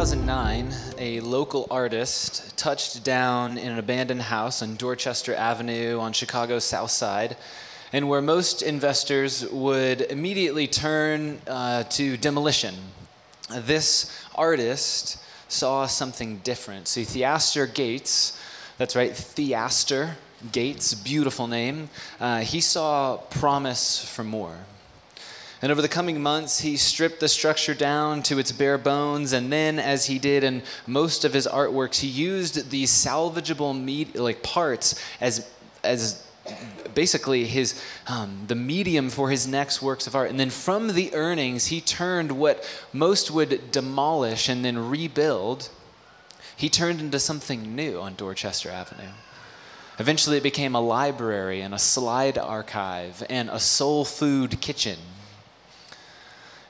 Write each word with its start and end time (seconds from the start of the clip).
2009, 0.00 0.72
a 0.96 1.20
local 1.20 1.66
artist 1.70 2.56
touched 2.56 3.04
down 3.04 3.58
in 3.58 3.70
an 3.70 3.78
abandoned 3.78 4.22
house 4.22 4.62
on 4.62 4.74
Dorchester 4.76 5.34
Avenue 5.34 5.98
on 5.98 6.14
Chicago's 6.14 6.64
South 6.64 6.90
Side, 6.90 7.36
and 7.92 8.08
where 8.08 8.22
most 8.22 8.62
investors 8.62 9.46
would 9.50 10.00
immediately 10.00 10.66
turn 10.66 11.38
uh, 11.46 11.82
to 11.82 12.16
demolition. 12.16 12.74
This 13.54 14.10
artist 14.34 15.18
saw 15.48 15.84
something 15.84 16.38
different. 16.38 16.88
See, 16.88 17.04
Theaster 17.04 17.66
Gates, 17.66 18.42
that's 18.78 18.96
right, 18.96 19.14
Theaster 19.14 20.16
Gates, 20.50 20.94
beautiful 20.94 21.46
name, 21.46 21.90
uh, 22.18 22.40
he 22.40 22.62
saw 22.62 23.18
promise 23.18 24.02
for 24.02 24.24
more. 24.24 24.60
And 25.62 25.70
over 25.70 25.82
the 25.82 25.88
coming 25.88 26.22
months, 26.22 26.60
he 26.60 26.76
stripped 26.78 27.20
the 27.20 27.28
structure 27.28 27.74
down 27.74 28.22
to 28.24 28.38
its 28.38 28.50
bare 28.50 28.78
bones. 28.78 29.32
And 29.32 29.52
then, 29.52 29.78
as 29.78 30.06
he 30.06 30.18
did 30.18 30.42
in 30.42 30.62
most 30.86 31.24
of 31.24 31.34
his 31.34 31.46
artworks, 31.46 32.00
he 32.00 32.08
used 32.08 32.70
these 32.70 32.90
salvageable 32.90 33.78
meat, 33.78 34.16
like 34.16 34.42
parts 34.42 34.94
as, 35.20 35.50
as 35.84 36.26
basically 36.94 37.44
his, 37.44 37.80
um, 38.06 38.44
the 38.46 38.54
medium 38.54 39.10
for 39.10 39.30
his 39.30 39.46
next 39.46 39.82
works 39.82 40.06
of 40.06 40.16
art. 40.16 40.30
And 40.30 40.40
then 40.40 40.48
from 40.48 40.94
the 40.94 41.14
earnings, 41.14 41.66
he 41.66 41.82
turned 41.82 42.32
what 42.32 42.66
most 42.94 43.30
would 43.30 43.70
demolish 43.70 44.48
and 44.48 44.64
then 44.64 44.88
rebuild, 44.88 45.68
he 46.56 46.70
turned 46.70 47.00
into 47.00 47.18
something 47.18 47.74
new 47.76 48.00
on 48.00 48.14
Dorchester 48.14 48.70
Avenue. 48.70 49.12
Eventually, 49.98 50.38
it 50.38 50.42
became 50.42 50.74
a 50.74 50.80
library 50.80 51.60
and 51.60 51.74
a 51.74 51.78
slide 51.78 52.38
archive 52.38 53.22
and 53.28 53.50
a 53.50 53.60
soul 53.60 54.06
food 54.06 54.62
kitchen 54.62 54.96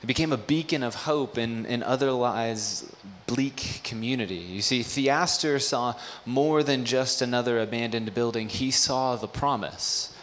it 0.01 0.07
became 0.07 0.31
a 0.31 0.37
beacon 0.37 0.81
of 0.81 0.95
hope 0.95 1.37
in, 1.37 1.65
in 1.65 1.83
otherwise 1.83 2.91
bleak 3.27 3.81
community. 3.83 4.35
You 4.35 4.61
see, 4.61 4.81
Theaster 4.81 5.59
saw 5.59 5.95
more 6.25 6.63
than 6.63 6.85
just 6.85 7.21
another 7.21 7.59
abandoned 7.59 8.13
building, 8.15 8.49
he 8.49 8.71
saw 8.71 9.15
the 9.15 9.27
promise. 9.27 10.15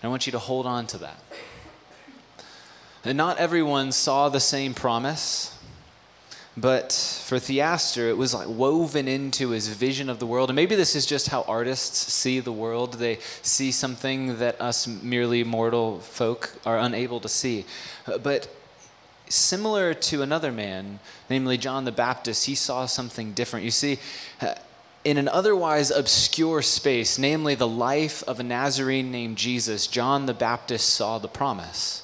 And 0.00 0.08
I 0.08 0.10
want 0.10 0.26
you 0.26 0.32
to 0.32 0.40
hold 0.40 0.66
on 0.66 0.86
to 0.88 0.98
that. 0.98 1.22
And 3.04 3.16
not 3.16 3.38
everyone 3.38 3.92
saw 3.92 4.28
the 4.28 4.40
same 4.40 4.74
promise, 4.74 5.56
but 6.56 6.92
for 7.24 7.38
Theaster, 7.38 8.08
it 8.08 8.16
was 8.16 8.34
like 8.34 8.48
woven 8.48 9.06
into 9.06 9.50
his 9.50 9.68
vision 9.68 10.10
of 10.10 10.18
the 10.18 10.26
world. 10.26 10.50
And 10.50 10.56
maybe 10.56 10.74
this 10.74 10.94
is 10.96 11.06
just 11.06 11.28
how 11.28 11.42
artists 11.48 12.12
see 12.12 12.40
the 12.40 12.52
world. 12.52 12.94
They 12.94 13.18
see 13.40 13.70
something 13.70 14.38
that 14.38 14.60
us 14.60 14.86
merely 14.86 15.44
mortal 15.44 16.00
folk 16.00 16.54
are 16.66 16.78
unable 16.78 17.20
to 17.20 17.28
see. 17.28 17.64
But 18.22 18.48
similar 19.28 19.94
to 19.94 20.22
another 20.22 20.52
man, 20.52 21.00
namely 21.30 21.56
John 21.56 21.84
the 21.84 21.92
Baptist, 21.92 22.46
he 22.46 22.54
saw 22.54 22.86
something 22.86 23.32
different. 23.32 23.64
You 23.64 23.70
see, 23.70 23.98
uh, 24.40 24.54
in 25.04 25.16
an 25.18 25.28
otherwise 25.28 25.90
obscure 25.90 26.62
space, 26.62 27.18
namely 27.18 27.54
the 27.54 27.66
life 27.66 28.22
of 28.24 28.38
a 28.38 28.42
Nazarene 28.42 29.10
named 29.10 29.36
Jesus, 29.36 29.86
John 29.86 30.26
the 30.26 30.34
Baptist 30.34 30.90
saw 30.90 31.18
the 31.18 31.28
promise. 31.28 32.02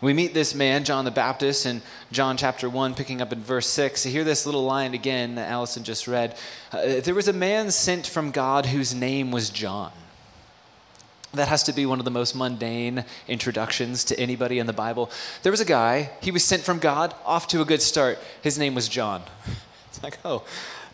We 0.00 0.12
meet 0.12 0.34
this 0.34 0.54
man, 0.54 0.84
John 0.84 1.04
the 1.04 1.10
Baptist, 1.10 1.64
in 1.64 1.82
John 2.12 2.36
chapter 2.36 2.68
1, 2.68 2.94
picking 2.94 3.22
up 3.22 3.32
in 3.32 3.40
verse 3.40 3.66
6. 3.66 4.04
You 4.04 4.12
hear 4.12 4.24
this 4.24 4.44
little 4.44 4.64
line 4.64 4.92
again 4.94 5.36
that 5.36 5.50
Allison 5.50 5.84
just 5.84 6.06
read. 6.06 6.36
Uh, 6.70 7.00
there 7.00 7.14
was 7.14 7.28
a 7.28 7.32
man 7.32 7.70
sent 7.70 8.06
from 8.06 8.30
God 8.30 8.66
whose 8.66 8.94
name 8.94 9.30
was 9.30 9.48
John. 9.48 9.92
That 11.34 11.48
has 11.48 11.62
to 11.64 11.72
be 11.72 11.86
one 11.86 11.98
of 11.98 12.04
the 12.04 12.10
most 12.10 12.34
mundane 12.34 13.04
introductions 13.28 14.04
to 14.04 14.18
anybody 14.18 14.58
in 14.58 14.66
the 14.66 14.72
Bible. 14.72 15.10
There 15.42 15.52
was 15.52 15.60
a 15.60 15.66
guy, 15.66 16.10
he 16.22 16.30
was 16.30 16.44
sent 16.44 16.62
from 16.62 16.78
God, 16.78 17.14
off 17.24 17.46
to 17.48 17.60
a 17.60 17.64
good 17.64 17.82
start. 17.82 18.18
His 18.42 18.58
name 18.58 18.74
was 18.74 18.88
John. 18.88 19.22
It's 19.88 20.02
like, 20.02 20.18
oh, 20.26 20.44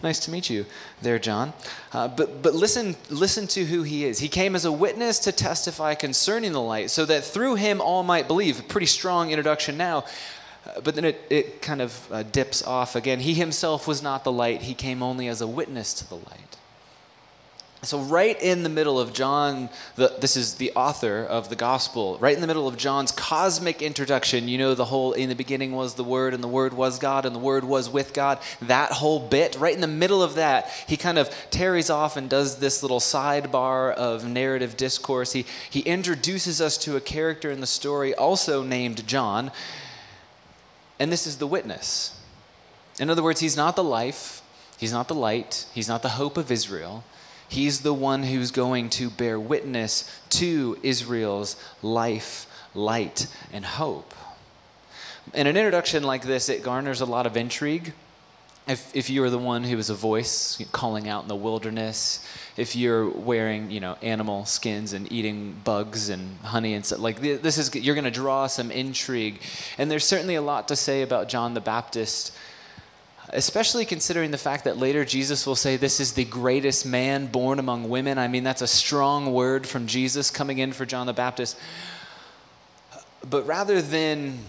nice 0.00 0.20
to 0.20 0.30
meet 0.30 0.48
you 0.48 0.64
there, 1.00 1.18
John. 1.18 1.52
Uh, 1.92 2.06
but 2.06 2.40
but 2.40 2.54
listen, 2.54 2.94
listen 3.10 3.48
to 3.48 3.64
who 3.64 3.82
he 3.82 4.04
is. 4.04 4.20
He 4.20 4.28
came 4.28 4.54
as 4.54 4.64
a 4.64 4.70
witness 4.70 5.18
to 5.20 5.32
testify 5.32 5.94
concerning 5.94 6.52
the 6.52 6.60
light, 6.60 6.88
so 6.88 7.04
that 7.06 7.24
through 7.24 7.56
him 7.56 7.80
all 7.80 8.04
might 8.04 8.28
believe. 8.28 8.60
A 8.60 8.62
pretty 8.62 8.86
strong 8.86 9.30
introduction 9.30 9.76
now. 9.76 10.04
Uh, 10.64 10.80
but 10.80 10.94
then 10.94 11.04
it, 11.04 11.20
it 11.30 11.62
kind 11.62 11.82
of 11.82 12.12
uh, 12.12 12.22
dips 12.22 12.62
off 12.62 12.94
again. 12.94 13.18
He 13.18 13.34
himself 13.34 13.88
was 13.88 14.02
not 14.02 14.22
the 14.22 14.30
light, 14.32 14.62
he 14.62 14.74
came 14.74 15.02
only 15.02 15.26
as 15.26 15.40
a 15.40 15.46
witness 15.46 15.92
to 15.94 16.08
the 16.08 16.14
light. 16.14 16.58
So, 17.84 17.98
right 17.98 18.40
in 18.40 18.62
the 18.62 18.68
middle 18.68 19.00
of 19.00 19.12
John, 19.12 19.68
the, 19.96 20.14
this 20.20 20.36
is 20.36 20.54
the 20.54 20.70
author 20.76 21.24
of 21.24 21.48
the 21.48 21.56
gospel, 21.56 22.16
right 22.20 22.32
in 22.32 22.40
the 22.40 22.46
middle 22.46 22.68
of 22.68 22.76
John's 22.76 23.10
cosmic 23.10 23.82
introduction, 23.82 24.46
you 24.46 24.56
know, 24.56 24.76
the 24.76 24.84
whole 24.84 25.14
in 25.14 25.28
the 25.28 25.34
beginning 25.34 25.72
was 25.72 25.94
the 25.94 26.04
Word, 26.04 26.32
and 26.32 26.44
the 26.44 26.48
Word 26.48 26.74
was 26.74 27.00
God, 27.00 27.26
and 27.26 27.34
the 27.34 27.40
Word 27.40 27.64
was 27.64 27.90
with 27.90 28.14
God, 28.14 28.38
that 28.60 28.92
whole 28.92 29.18
bit, 29.18 29.56
right 29.58 29.74
in 29.74 29.80
the 29.80 29.88
middle 29.88 30.22
of 30.22 30.36
that, 30.36 30.70
he 30.86 30.96
kind 30.96 31.18
of 31.18 31.28
tarries 31.50 31.90
off 31.90 32.16
and 32.16 32.30
does 32.30 32.58
this 32.58 32.82
little 32.82 33.00
sidebar 33.00 33.92
of 33.94 34.24
narrative 34.24 34.76
discourse. 34.76 35.32
He, 35.32 35.44
he 35.68 35.80
introduces 35.80 36.60
us 36.60 36.78
to 36.78 36.94
a 36.94 37.00
character 37.00 37.50
in 37.50 37.60
the 37.60 37.66
story 37.66 38.14
also 38.14 38.62
named 38.62 39.08
John, 39.08 39.50
and 41.00 41.10
this 41.10 41.26
is 41.26 41.38
the 41.38 41.48
witness. 41.48 42.16
In 43.00 43.10
other 43.10 43.24
words, 43.24 43.40
he's 43.40 43.56
not 43.56 43.74
the 43.74 43.82
life, 43.82 44.40
he's 44.78 44.92
not 44.92 45.08
the 45.08 45.16
light, 45.16 45.66
he's 45.74 45.88
not 45.88 46.02
the 46.02 46.10
hope 46.10 46.36
of 46.36 46.52
Israel. 46.52 47.02
He's 47.52 47.80
the 47.80 47.92
one 47.92 48.22
who's 48.22 48.50
going 48.50 48.88
to 48.90 49.10
bear 49.10 49.38
witness 49.38 50.10
to 50.30 50.78
Israel's 50.82 51.54
life, 51.82 52.46
light, 52.74 53.26
and 53.52 53.62
hope. 53.62 54.14
In 55.34 55.46
an 55.46 55.58
introduction 55.58 56.02
like 56.02 56.22
this, 56.22 56.48
it 56.48 56.62
garners 56.62 57.02
a 57.02 57.04
lot 57.04 57.26
of 57.26 57.36
intrigue. 57.36 57.92
If, 58.66 58.96
if 58.96 59.10
you 59.10 59.22
are 59.24 59.28
the 59.28 59.36
one 59.36 59.64
who 59.64 59.76
is 59.76 59.90
a 59.90 59.94
voice 59.94 60.64
calling 60.72 61.10
out 61.10 61.24
in 61.24 61.28
the 61.28 61.36
wilderness, 61.36 62.26
if 62.56 62.74
you're 62.74 63.06
wearing 63.06 63.70
you 63.70 63.80
know 63.80 63.96
animal 64.00 64.46
skins 64.46 64.94
and 64.94 65.12
eating 65.12 65.56
bugs 65.62 66.08
and 66.08 66.38
honey 66.38 66.72
and 66.72 66.86
stuff 66.86 67.00
like 67.00 67.20
this 67.20 67.58
is 67.58 67.74
you're 67.74 67.94
going 67.94 68.04
to 68.04 68.10
draw 68.10 68.46
some 68.46 68.70
intrigue 68.70 69.40
and 69.78 69.90
there's 69.90 70.04
certainly 70.06 70.36
a 70.36 70.42
lot 70.42 70.68
to 70.68 70.76
say 70.76 71.02
about 71.02 71.28
john 71.28 71.54
the 71.54 71.60
baptist 71.60 72.32
especially 73.32 73.86
considering 73.86 74.30
the 74.30 74.38
fact 74.38 74.64
that 74.64 74.76
later 74.76 75.04
Jesus 75.04 75.46
will 75.46 75.56
say, 75.56 75.76
This 75.76 76.00
is 76.00 76.12
the 76.12 76.24
greatest 76.24 76.84
man 76.84 77.26
born 77.26 77.58
among 77.58 77.88
women. 77.88 78.18
I 78.18 78.28
mean, 78.28 78.44
that's 78.44 78.62
a 78.62 78.66
strong 78.66 79.32
word 79.32 79.66
from 79.66 79.86
Jesus 79.86 80.30
coming 80.30 80.58
in 80.58 80.72
for 80.72 80.84
John 80.84 81.06
the 81.06 81.12
Baptist. 81.12 81.58
But 83.28 83.46
rather 83.46 83.80
than 83.80 84.40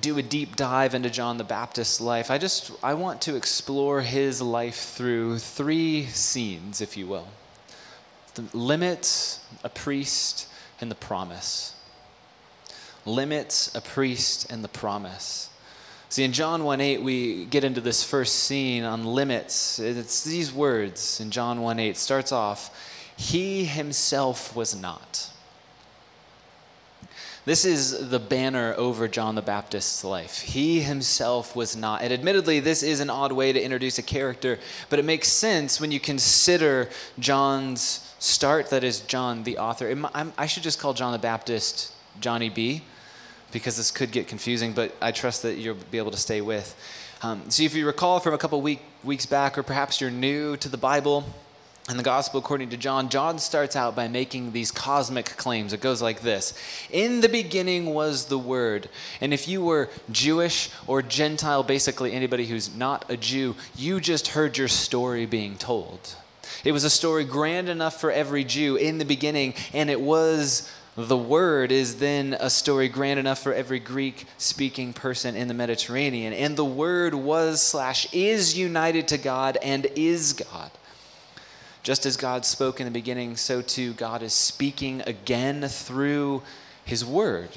do 0.00 0.18
a 0.18 0.22
deep 0.22 0.56
dive 0.56 0.94
into 0.94 1.10
John 1.10 1.38
the 1.38 1.44
Baptist's 1.44 2.00
life, 2.00 2.30
I 2.30 2.38
just 2.38 2.70
I 2.82 2.94
want 2.94 3.22
to 3.22 3.36
explore 3.36 4.00
his 4.02 4.40
life 4.40 4.76
through 4.76 5.38
three 5.38 6.06
scenes, 6.06 6.80
if 6.80 6.96
you 6.96 7.06
will. 7.06 7.28
The 8.34 8.44
limits, 8.56 9.44
a 9.62 9.68
priest, 9.68 10.48
and 10.80 10.90
the 10.90 10.96
promise. 10.96 11.74
Limits, 13.06 13.74
a 13.74 13.80
priest, 13.80 14.50
and 14.50 14.64
the 14.64 14.68
promise. 14.68 15.50
See, 16.14 16.22
in 16.22 16.30
John 16.30 16.62
1 16.62 16.80
8, 16.80 17.02
we 17.02 17.44
get 17.46 17.64
into 17.64 17.80
this 17.80 18.04
first 18.04 18.44
scene 18.44 18.84
on 18.84 19.02
limits. 19.02 19.80
It's 19.80 20.22
these 20.22 20.52
words 20.52 21.18
in 21.18 21.32
John 21.32 21.60
1 21.60 21.80
8. 21.80 21.96
starts 21.96 22.30
off, 22.30 22.70
He 23.16 23.64
himself 23.64 24.54
was 24.54 24.80
not. 24.80 25.32
This 27.44 27.64
is 27.64 28.10
the 28.10 28.20
banner 28.20 28.76
over 28.76 29.08
John 29.08 29.34
the 29.34 29.42
Baptist's 29.42 30.04
life. 30.04 30.42
He 30.42 30.82
himself 30.82 31.56
was 31.56 31.74
not. 31.74 32.00
And 32.00 32.12
admittedly, 32.12 32.60
this 32.60 32.84
is 32.84 33.00
an 33.00 33.10
odd 33.10 33.32
way 33.32 33.52
to 33.52 33.60
introduce 33.60 33.98
a 33.98 34.02
character, 34.04 34.60
but 34.90 35.00
it 35.00 35.04
makes 35.04 35.26
sense 35.26 35.80
when 35.80 35.90
you 35.90 35.98
consider 35.98 36.90
John's 37.18 38.14
start, 38.20 38.70
that 38.70 38.84
is, 38.84 39.00
John 39.00 39.42
the 39.42 39.58
author. 39.58 39.92
I 40.38 40.46
should 40.46 40.62
just 40.62 40.78
call 40.78 40.94
John 40.94 41.10
the 41.10 41.18
Baptist 41.18 41.90
Johnny 42.20 42.50
B 42.50 42.84
because 43.54 43.76
this 43.76 43.92
could 43.92 44.10
get 44.10 44.26
confusing, 44.26 44.72
but 44.72 44.92
I 45.00 45.12
trust 45.12 45.42
that 45.44 45.54
you'll 45.54 45.78
be 45.90 45.96
able 45.96 46.10
to 46.10 46.18
stay 46.18 46.42
with. 46.42 46.76
Um, 47.22 47.48
so, 47.48 47.62
if 47.62 47.74
you 47.74 47.86
recall 47.86 48.20
from 48.20 48.34
a 48.34 48.38
couple 48.38 48.60
week, 48.60 48.80
weeks 49.02 49.24
back, 49.24 49.56
or 49.56 49.62
perhaps 49.62 50.00
you're 50.00 50.10
new 50.10 50.58
to 50.58 50.68
the 50.68 50.76
Bible 50.76 51.24
and 51.88 51.98
the 51.98 52.02
Gospel 52.02 52.40
according 52.40 52.70
to 52.70 52.76
John, 52.76 53.08
John 53.08 53.38
starts 53.38 53.76
out 53.76 53.94
by 53.94 54.08
making 54.08 54.52
these 54.52 54.72
cosmic 54.72 55.26
claims. 55.36 55.72
It 55.72 55.80
goes 55.80 56.02
like 56.02 56.20
this 56.20 56.52
In 56.90 57.20
the 57.20 57.28
beginning 57.28 57.94
was 57.94 58.26
the 58.26 58.38
Word. 58.38 58.88
And 59.20 59.32
if 59.32 59.46
you 59.46 59.62
were 59.62 59.88
Jewish 60.10 60.70
or 60.88 61.00
Gentile, 61.00 61.62
basically 61.62 62.12
anybody 62.12 62.46
who's 62.46 62.74
not 62.74 63.08
a 63.08 63.16
Jew, 63.16 63.54
you 63.76 64.00
just 64.00 64.28
heard 64.28 64.58
your 64.58 64.68
story 64.68 65.26
being 65.26 65.56
told. 65.56 66.16
It 66.64 66.72
was 66.72 66.82
a 66.82 66.90
story 66.90 67.24
grand 67.24 67.68
enough 67.68 68.00
for 68.00 68.10
every 68.10 68.42
Jew 68.42 68.74
in 68.76 68.98
the 68.98 69.04
beginning, 69.04 69.54
and 69.72 69.88
it 69.90 70.00
was 70.00 70.68
the 70.96 71.16
word 71.16 71.72
is 71.72 71.96
then 71.96 72.36
a 72.38 72.48
story 72.48 72.88
grand 72.88 73.18
enough 73.18 73.40
for 73.42 73.52
every 73.52 73.80
Greek 73.80 74.26
speaking 74.38 74.92
person 74.92 75.34
in 75.34 75.48
the 75.48 75.54
Mediterranean. 75.54 76.32
And 76.32 76.56
the 76.56 76.64
word 76.64 77.14
was 77.14 77.60
slash 77.62 78.06
is 78.12 78.56
united 78.56 79.08
to 79.08 79.18
God 79.18 79.58
and 79.62 79.86
is 79.96 80.32
God. 80.32 80.70
Just 81.82 82.06
as 82.06 82.16
God 82.16 82.44
spoke 82.44 82.80
in 82.80 82.86
the 82.86 82.92
beginning, 82.92 83.36
so 83.36 83.60
too 83.60 83.92
God 83.92 84.22
is 84.22 84.32
speaking 84.32 85.02
again 85.06 85.68
through 85.68 86.42
his 86.84 87.04
word. 87.04 87.50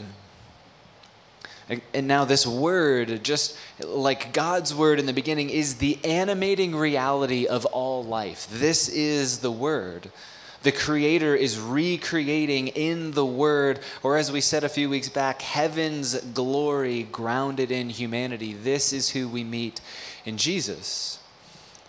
And 1.70 1.82
And 1.94 2.08
now, 2.08 2.24
this 2.24 2.48
word, 2.48 3.24
just 3.24 3.58
like 3.84 4.32
God's 4.34 4.74
word 4.74 5.00
in 5.00 5.06
the 5.06 5.14
beginning, 5.14 5.50
is 5.50 5.76
the 5.76 6.00
animating 6.06 6.74
reality 6.74 7.46
of 7.46 7.66
all 7.66 8.06
life. 8.06 8.48
This 8.50 8.88
is 8.88 9.40
the 9.40 9.52
word. 9.52 10.10
The 10.64 10.72
Creator 10.72 11.36
is 11.36 11.60
recreating 11.60 12.70
in 12.70 13.12
the 13.12 13.26
Word, 13.26 13.80
or 14.02 14.18
as 14.18 14.32
we 14.32 14.42
said 14.42 14.64
a 14.64 14.70
few 14.70 14.90
weeks 14.90 15.10
back, 15.10 15.42
heaven's 15.42 16.20
glory 16.20 17.04
grounded 17.04 17.72
in 17.72 17.90
humanity. 17.90 18.54
This 18.54 18.92
is 18.92 19.12
who 19.12 19.28
we 19.30 19.44
meet 19.44 19.82
in 20.26 20.38
Jesus. 20.38 21.20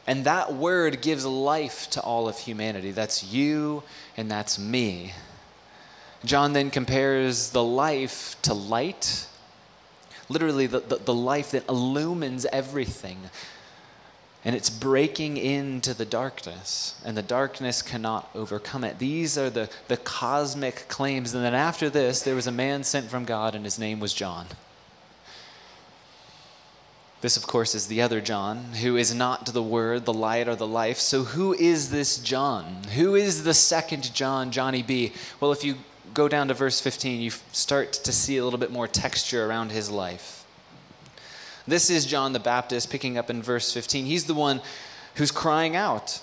And 0.06 0.24
that 0.24 0.54
Word 0.54 1.02
gives 1.02 1.24
life 1.24 1.88
to 1.90 2.00
all 2.00 2.28
of 2.28 2.38
humanity. 2.38 2.90
That's 2.90 3.24
you 3.24 3.82
and 4.16 4.30
that's 4.30 4.58
me. 4.58 5.12
John 6.24 6.52
then 6.52 6.70
compares 6.70 7.50
the 7.50 7.62
life 7.62 8.36
to 8.42 8.52
light, 8.52 9.26
literally, 10.28 10.66
the, 10.66 10.80
the, 10.80 10.96
the 10.96 11.14
life 11.14 11.52
that 11.52 11.68
illumines 11.68 12.44
everything 12.46 13.30
and 14.44 14.54
it's 14.54 14.70
breaking 14.70 15.36
into 15.36 15.94
the 15.94 16.04
darkness, 16.04 16.94
and 17.04 17.16
the 17.16 17.22
darkness 17.22 17.82
cannot 17.82 18.30
overcome 18.34 18.84
it. 18.84 18.98
These 18.98 19.36
are 19.36 19.50
the, 19.50 19.68
the 19.88 19.96
cosmic 19.96 20.86
claims. 20.88 21.34
And 21.34 21.44
then 21.44 21.54
after 21.54 21.90
this, 21.90 22.22
there 22.22 22.36
was 22.36 22.46
a 22.46 22.52
man 22.52 22.84
sent 22.84 23.10
from 23.10 23.24
God, 23.24 23.54
and 23.54 23.64
his 23.64 23.78
name 23.78 23.98
was 23.98 24.14
John. 24.14 24.46
This, 27.20 27.36
of 27.36 27.48
course, 27.48 27.74
is 27.74 27.88
the 27.88 28.00
other 28.00 28.20
John, 28.20 28.74
who 28.80 28.96
is 28.96 29.12
not 29.12 29.46
the 29.46 29.62
Word, 29.62 30.04
the 30.04 30.14
light, 30.14 30.46
or 30.46 30.54
the 30.54 30.68
life. 30.68 30.98
So, 30.98 31.24
who 31.24 31.52
is 31.52 31.90
this 31.90 32.18
John? 32.18 32.84
Who 32.94 33.16
is 33.16 33.42
the 33.42 33.54
second 33.54 34.14
John, 34.14 34.52
Johnny 34.52 34.84
B? 34.84 35.12
Well, 35.40 35.50
if 35.50 35.64
you 35.64 35.78
go 36.14 36.28
down 36.28 36.46
to 36.46 36.54
verse 36.54 36.80
15, 36.80 37.20
you 37.20 37.30
start 37.50 37.92
to 37.92 38.12
see 38.12 38.36
a 38.36 38.44
little 38.44 38.58
bit 38.58 38.70
more 38.70 38.86
texture 38.86 39.44
around 39.44 39.72
his 39.72 39.90
life. 39.90 40.37
This 41.68 41.90
is 41.90 42.06
John 42.06 42.32
the 42.32 42.40
Baptist, 42.40 42.88
picking 42.88 43.18
up 43.18 43.28
in 43.28 43.42
verse 43.42 43.70
15. 43.74 44.06
He's 44.06 44.24
the 44.24 44.32
one 44.32 44.62
who's 45.16 45.30
crying 45.30 45.76
out 45.76 46.22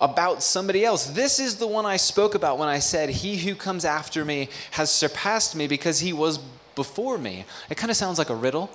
about 0.00 0.42
somebody 0.42 0.84
else. 0.84 1.06
This 1.06 1.38
is 1.38 1.56
the 1.56 1.66
one 1.68 1.86
I 1.86 1.96
spoke 1.96 2.34
about 2.34 2.58
when 2.58 2.68
I 2.68 2.80
said, 2.80 3.08
He 3.08 3.36
who 3.36 3.54
comes 3.54 3.84
after 3.84 4.24
me 4.24 4.48
has 4.72 4.90
surpassed 4.90 5.54
me 5.54 5.68
because 5.68 6.00
he 6.00 6.12
was 6.12 6.38
before 6.74 7.18
me. 7.18 7.44
It 7.70 7.76
kind 7.76 7.88
of 7.88 7.96
sounds 7.96 8.18
like 8.18 8.28
a 8.28 8.34
riddle. 8.34 8.68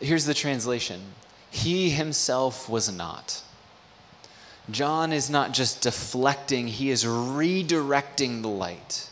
Here's 0.00 0.24
the 0.24 0.32
translation 0.32 1.02
He 1.50 1.90
himself 1.90 2.66
was 2.66 2.90
not. 2.90 3.42
John 4.70 5.12
is 5.12 5.28
not 5.28 5.52
just 5.52 5.82
deflecting, 5.82 6.68
he 6.68 6.88
is 6.88 7.04
redirecting 7.04 8.40
the 8.40 8.48
light. 8.48 9.10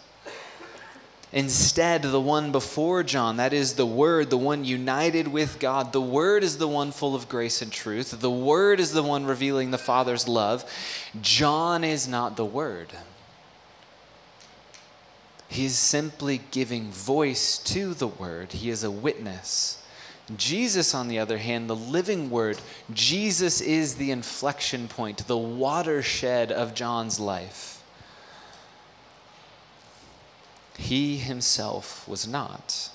Instead, 1.33 2.03
the 2.03 2.21
one 2.21 2.53
before 2.53 3.03
John, 3.03 3.39
that 3.39 3.55
is 3.55 3.75
the 3.75 3.87
Word, 3.87 4.29
the 4.29 4.37
one 4.37 4.67
united 4.67 5.29
with 5.29 5.59
God, 5.59 5.93
the 5.93 6.01
Word 6.01 6.45
is 6.45 6.59
the 6.59 6.69
one 6.69 6.93
full 6.93 7.15
of 7.15 7.29
grace 7.29 7.63
and 7.63 7.73
truth. 7.73 8.21
The 8.21 8.31
Word 8.31 8.79
is 8.81 8.93
the 8.93 9.03
one 9.03 9.25
revealing 9.25 9.71
the 9.71 9.79
Father's 9.79 10.29
love. 10.29 10.71
John 11.23 11.85
is 11.85 12.07
not 12.07 12.37
the 12.37 12.45
Word. 12.45 12.89
He's 15.49 15.77
simply 15.77 16.43
giving 16.51 16.91
voice 16.91 17.57
to 17.59 17.95
the 17.95 18.09
Word, 18.09 18.53
he 18.53 18.69
is 18.69 18.85
a 18.85 18.91
witness. 18.91 19.79
Jesus, 20.37 20.95
on 20.95 21.09
the 21.09 21.19
other 21.19 21.39
hand, 21.39 21.69
the 21.69 21.77
living 21.77 22.31
Word, 22.31 22.59
Jesus 22.93 23.61
is 23.61 23.97
the 23.97 24.11
inflection 24.11 24.87
point, 24.87 25.27
the 25.27 25.37
watershed 25.37 26.53
of 26.53 26.75
John's 26.75 27.19
life. 27.19 27.82
He 30.79 31.19
himself 31.19 32.07
was 32.09 32.27
not. 32.27 32.91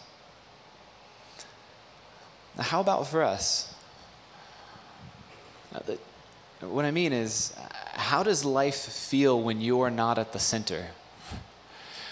Now, 2.58 2.64
how 2.64 2.82
about 2.82 3.08
for 3.08 3.24
us? 3.24 3.74
What 6.62 6.86
I 6.86 6.92
mean 6.92 7.14
is, 7.14 7.54
how 7.94 8.24
does 8.24 8.44
life 8.44 8.76
feel 8.76 9.42
when 9.42 9.62
you're 9.62 9.92
not 9.92 10.18
at 10.18 10.34
the 10.34 10.40
center? 10.40 10.88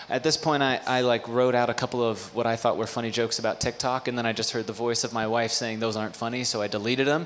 At 0.08 0.22
this 0.22 0.38
point, 0.38 0.62
I, 0.62 0.80
I 0.86 1.02
like 1.02 1.28
wrote 1.28 1.56
out 1.56 1.72
a 1.72 1.74
couple 1.74 2.04
of 2.04 2.34
what 2.36 2.46
I 2.46 2.56
thought 2.56 2.78
were 2.78 2.86
funny 2.86 3.10
jokes 3.10 3.40
about 3.40 3.60
TikTok, 3.60 4.08
and 4.08 4.16
then 4.16 4.26
I 4.28 4.34
just 4.34 4.52
heard 4.52 4.68
the 4.68 4.74
voice 4.74 5.04
of 5.04 5.14
my 5.14 5.26
wife 5.26 5.50
saying 5.50 5.80
those 5.80 5.96
aren't 5.96 6.16
funny, 6.16 6.44
so 6.44 6.62
I 6.62 6.68
deleted 6.68 7.08
them. 7.08 7.26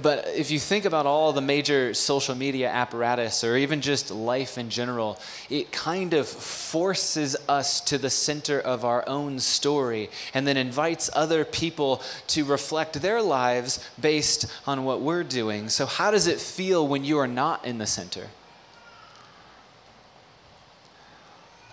But 0.00 0.28
if 0.28 0.52
you 0.52 0.60
think 0.60 0.84
about 0.84 1.04
all 1.04 1.32
the 1.32 1.40
major 1.40 1.94
social 1.94 2.36
media 2.36 2.68
apparatus, 2.68 3.42
or 3.42 3.56
even 3.56 3.80
just 3.80 4.12
life 4.12 4.56
in 4.56 4.70
general, 4.70 5.18
it 5.50 5.72
kind 5.72 6.14
of 6.14 6.28
forces 6.28 7.36
us 7.48 7.80
to 7.80 7.98
the 7.98 8.10
center 8.10 8.60
of 8.60 8.84
our 8.84 9.02
own 9.08 9.40
story, 9.40 10.08
and 10.32 10.46
then 10.46 10.56
invites 10.56 11.10
other 11.14 11.44
people 11.44 12.02
to 12.28 12.44
reflect 12.44 13.02
their 13.02 13.20
lives 13.20 13.84
based 14.00 14.46
on 14.64 14.84
what 14.84 15.00
we're 15.00 15.24
doing. 15.24 15.68
So, 15.68 15.86
how 15.86 16.12
does 16.12 16.28
it 16.28 16.38
feel 16.38 16.86
when 16.86 17.04
you 17.04 17.18
are 17.18 17.26
not 17.26 17.64
in 17.64 17.78
the 17.78 17.86
center? 17.86 18.28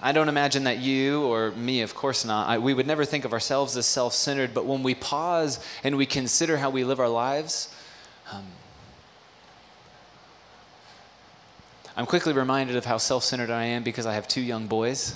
I 0.02 0.12
don't 0.14 0.30
imagine 0.30 0.64
that 0.64 0.78
you 0.78 1.24
or 1.24 1.52
me, 1.52 1.82
of 1.82 1.94
course 1.94 2.24
not, 2.24 2.48
I, 2.48 2.58
we 2.58 2.74
would 2.74 2.88
never 2.88 3.04
think 3.04 3.26
of 3.26 3.34
ourselves 3.34 3.76
as 3.76 3.86
self 3.86 4.14
centered, 4.14 4.54
but 4.54 4.66
when 4.66 4.82
we 4.82 4.96
pause 4.96 5.64
and 5.84 5.98
we 5.98 6.06
consider 6.06 6.58
how 6.58 6.70
we 6.70 6.84
live 6.84 7.00
our 7.00 7.10
lives, 7.10 7.74
um, 8.32 8.46
I'm 11.98 12.06
quickly 12.06 12.32
reminded 12.32 12.78
of 12.78 12.86
how 12.86 12.98
self 12.98 13.26
centered 13.26 13.50
I 13.50 13.66
am 13.66 13.84
because 13.84 14.06
I 14.06 14.14
have 14.14 14.26
two 14.26 14.42
young 14.42 14.68
boys, 14.68 15.16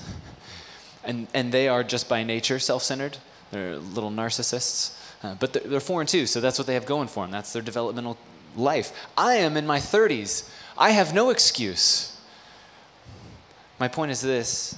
and, 1.06 1.28
and 1.34 1.52
they 1.52 1.70
are 1.70 1.84
just 1.84 2.10
by 2.10 2.24
nature 2.24 2.60
self 2.60 2.84
centered. 2.84 3.18
They're 3.52 3.78
little 3.78 4.12
narcissists, 4.12 4.98
uh, 5.24 5.36
but 5.36 5.54
they're, 5.54 5.80
they're 5.80 6.00
and 6.00 6.10
two, 6.10 6.26
so 6.26 6.42
that's 6.42 6.58
what 6.58 6.68
they 6.68 6.74
have 6.74 6.86
going 6.86 7.08
for 7.08 7.24
them. 7.24 7.32
That's 7.32 7.54
their 7.54 7.62
developmental 7.62 8.18
life. 8.58 8.92
I 9.18 9.36
am 9.36 9.56
in 9.56 9.66
my 9.66 9.80
30s. 9.80 10.50
I 10.78 10.92
have 10.92 11.14
no 11.14 11.30
excuse. 11.30 12.13
My 13.80 13.88
point 13.88 14.12
is 14.12 14.22
this 14.22 14.78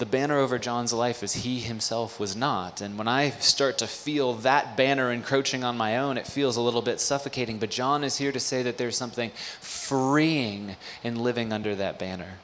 the 0.00 0.06
banner 0.06 0.38
over 0.38 0.58
John's 0.58 0.94
life 0.94 1.22
is 1.22 1.34
he 1.34 1.60
himself 1.60 2.18
was 2.18 2.34
not. 2.34 2.80
And 2.80 2.96
when 2.96 3.06
I 3.06 3.30
start 3.30 3.76
to 3.78 3.86
feel 3.86 4.32
that 4.32 4.74
banner 4.74 5.12
encroaching 5.12 5.62
on 5.62 5.76
my 5.76 5.98
own, 5.98 6.16
it 6.16 6.26
feels 6.26 6.56
a 6.56 6.62
little 6.62 6.80
bit 6.80 7.00
suffocating. 7.00 7.58
But 7.58 7.70
John 7.70 8.02
is 8.02 8.16
here 8.16 8.32
to 8.32 8.40
say 8.40 8.62
that 8.62 8.78
there's 8.78 8.96
something 8.96 9.30
freeing 9.60 10.76
in 11.04 11.16
living 11.16 11.52
under 11.52 11.74
that 11.74 11.98
banner. 11.98 12.38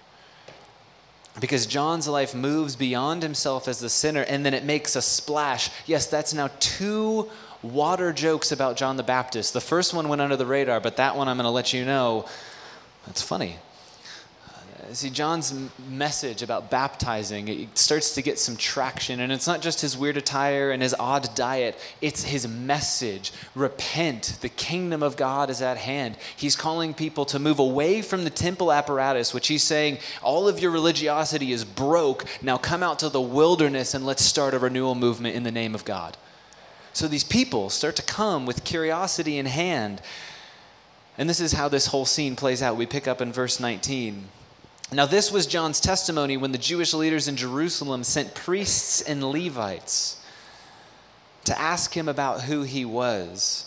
Because 1.41 1.65
John's 1.65 2.07
life 2.07 2.35
moves 2.35 2.77
beyond 2.77 3.23
himself 3.23 3.69
as 3.69 3.81
the 3.81 3.89
sinner, 3.89 4.21
and 4.21 4.45
then 4.45 4.53
it 4.53 4.65
makes 4.65 4.95
a 4.95 5.01
splash. 5.01 5.71
Yes, 5.87 6.07
that's 6.07 6.35
now 6.35 6.51
two 6.61 7.31
water 7.63 8.13
jokes 8.13 8.53
about 8.53 8.77
John 8.77 8.99
the 8.99 9.03
Baptist. 9.03 9.55
The 9.55 9.63
first 9.63 9.95
one 9.95 10.11
went 10.11 10.21
under 10.21 10.37
the 10.37 10.45
radar, 10.45 10.79
but 10.79 10.99
that 10.99 11.17
one 11.17 11.27
I'm 11.27 11.39
going 11.39 11.45
to 11.45 11.51
let 11.51 11.73
you 11.73 11.87
know 11.87 12.27
that's 13.07 13.23
funny. 13.23 13.57
See, 14.93 15.11
John's 15.11 15.55
message 15.89 16.43
about 16.43 16.71
baptizing, 16.71 17.49
it 17.49 17.77
starts 17.77 18.15
to 18.15 18.23
get 18.23 18.39
some 18.39 18.57
traction. 18.57 19.21
And 19.21 19.33
it's 19.33 19.47
not 19.47 19.61
just 19.61 19.81
his 19.81 19.97
weird 19.97 20.17
attire 20.17 20.71
and 20.71 20.83
his 20.83 20.95
odd 20.99 21.35
diet, 21.35 21.79
it's 22.01 22.25
his 22.25 22.47
message 22.47 23.33
repent, 23.55 24.39
the 24.41 24.49
kingdom 24.49 25.03
of 25.03 25.17
God 25.17 25.51
is 25.51 25.63
at 25.63 25.77
hand. 25.77 26.17
He's 26.37 26.57
calling 26.57 26.95
people 26.95 27.25
to 27.27 27.39
move 27.39 27.59
away 27.59 28.03
from 28.03 28.25
the 28.25 28.31
temple 28.31 28.73
apparatus, 28.73 29.33
which 29.35 29.49
he's 29.49 29.63
saying, 29.63 29.99
all 30.23 30.47
of 30.47 30.61
your 30.61 30.71
religiosity 30.71 31.53
is 31.53 31.65
broke. 31.65 32.25
Now 32.43 32.57
come 32.57 32.83
out 32.83 32.99
to 33.01 33.09
the 33.09 33.21
wilderness 33.21 33.95
and 33.95 34.07
let's 34.07 34.25
start 34.25 34.55
a 34.55 34.59
renewal 34.59 34.95
movement 34.95 35.37
in 35.37 35.43
the 35.43 35.53
name 35.53 35.75
of 35.75 35.85
God. 35.85 36.17
So 36.93 37.09
these 37.09 37.25
people 37.25 37.71
start 37.71 37.97
to 37.97 38.03
come 38.03 38.47
with 38.47 38.65
curiosity 38.65 39.39
in 39.39 39.47
hand. 39.47 40.01
And 41.19 41.29
this 41.29 41.41
is 41.41 41.53
how 41.53 41.69
this 41.69 41.87
whole 41.87 42.05
scene 42.05 42.37
plays 42.37 42.63
out. 42.63 42.77
We 42.77 42.87
pick 42.87 43.09
up 43.09 43.21
in 43.21 43.33
verse 43.33 43.59
19. 43.59 44.29
Now, 44.93 45.07
this 45.07 45.33
was 45.33 45.47
John's 45.47 45.81
testimony 45.81 46.37
when 46.37 46.53
the 46.53 46.59
Jewish 46.59 46.95
leaders 46.95 47.27
in 47.27 47.37
Jerusalem 47.37 48.05
sent 48.05 48.35
priests 48.35 49.01
and 49.01 49.23
Levites 49.23 50.23
to 51.45 51.61
ask 51.61 51.97
him 51.97 52.09
about 52.09 52.43
who 52.43 52.63
he 52.63 52.85
was. 52.85 53.67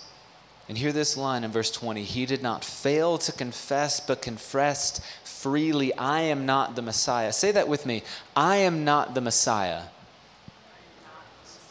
And 0.69 0.77
hear 0.77 0.91
this 0.91 1.17
line 1.17 1.43
in 1.43 1.51
verse 1.51 1.71
20 1.71 2.03
He 2.03 2.25
did 2.25 2.43
not 2.43 2.63
fail 2.63 3.17
to 3.17 3.31
confess, 3.31 3.99
but 3.99 4.21
confessed 4.21 5.01
freely, 5.23 5.93
I 5.95 6.21
am 6.21 6.45
not 6.45 6.75
the 6.75 6.81
Messiah. 6.81 7.33
Say 7.33 7.51
that 7.51 7.67
with 7.67 7.85
me 7.85 8.03
I 8.35 8.57
am 8.57 8.85
not 8.85 9.15
the 9.15 9.21
Messiah. 9.21 9.83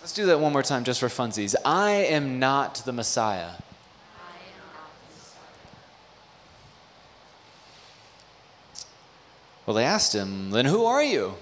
Let's 0.00 0.12
do 0.12 0.26
that 0.26 0.40
one 0.40 0.52
more 0.52 0.62
time 0.62 0.84
just 0.84 1.00
for 1.00 1.08
funsies. 1.08 1.54
I 1.64 1.90
am 1.90 2.38
not 2.38 2.76
the 2.86 2.92
Messiah. 2.92 3.50
Well, 9.68 9.75
they 9.75 9.84
asked 9.84 10.14
him, 10.14 10.48
Then 10.48 10.64
who 10.64 10.87
are 10.87 11.02
you? 11.02 11.34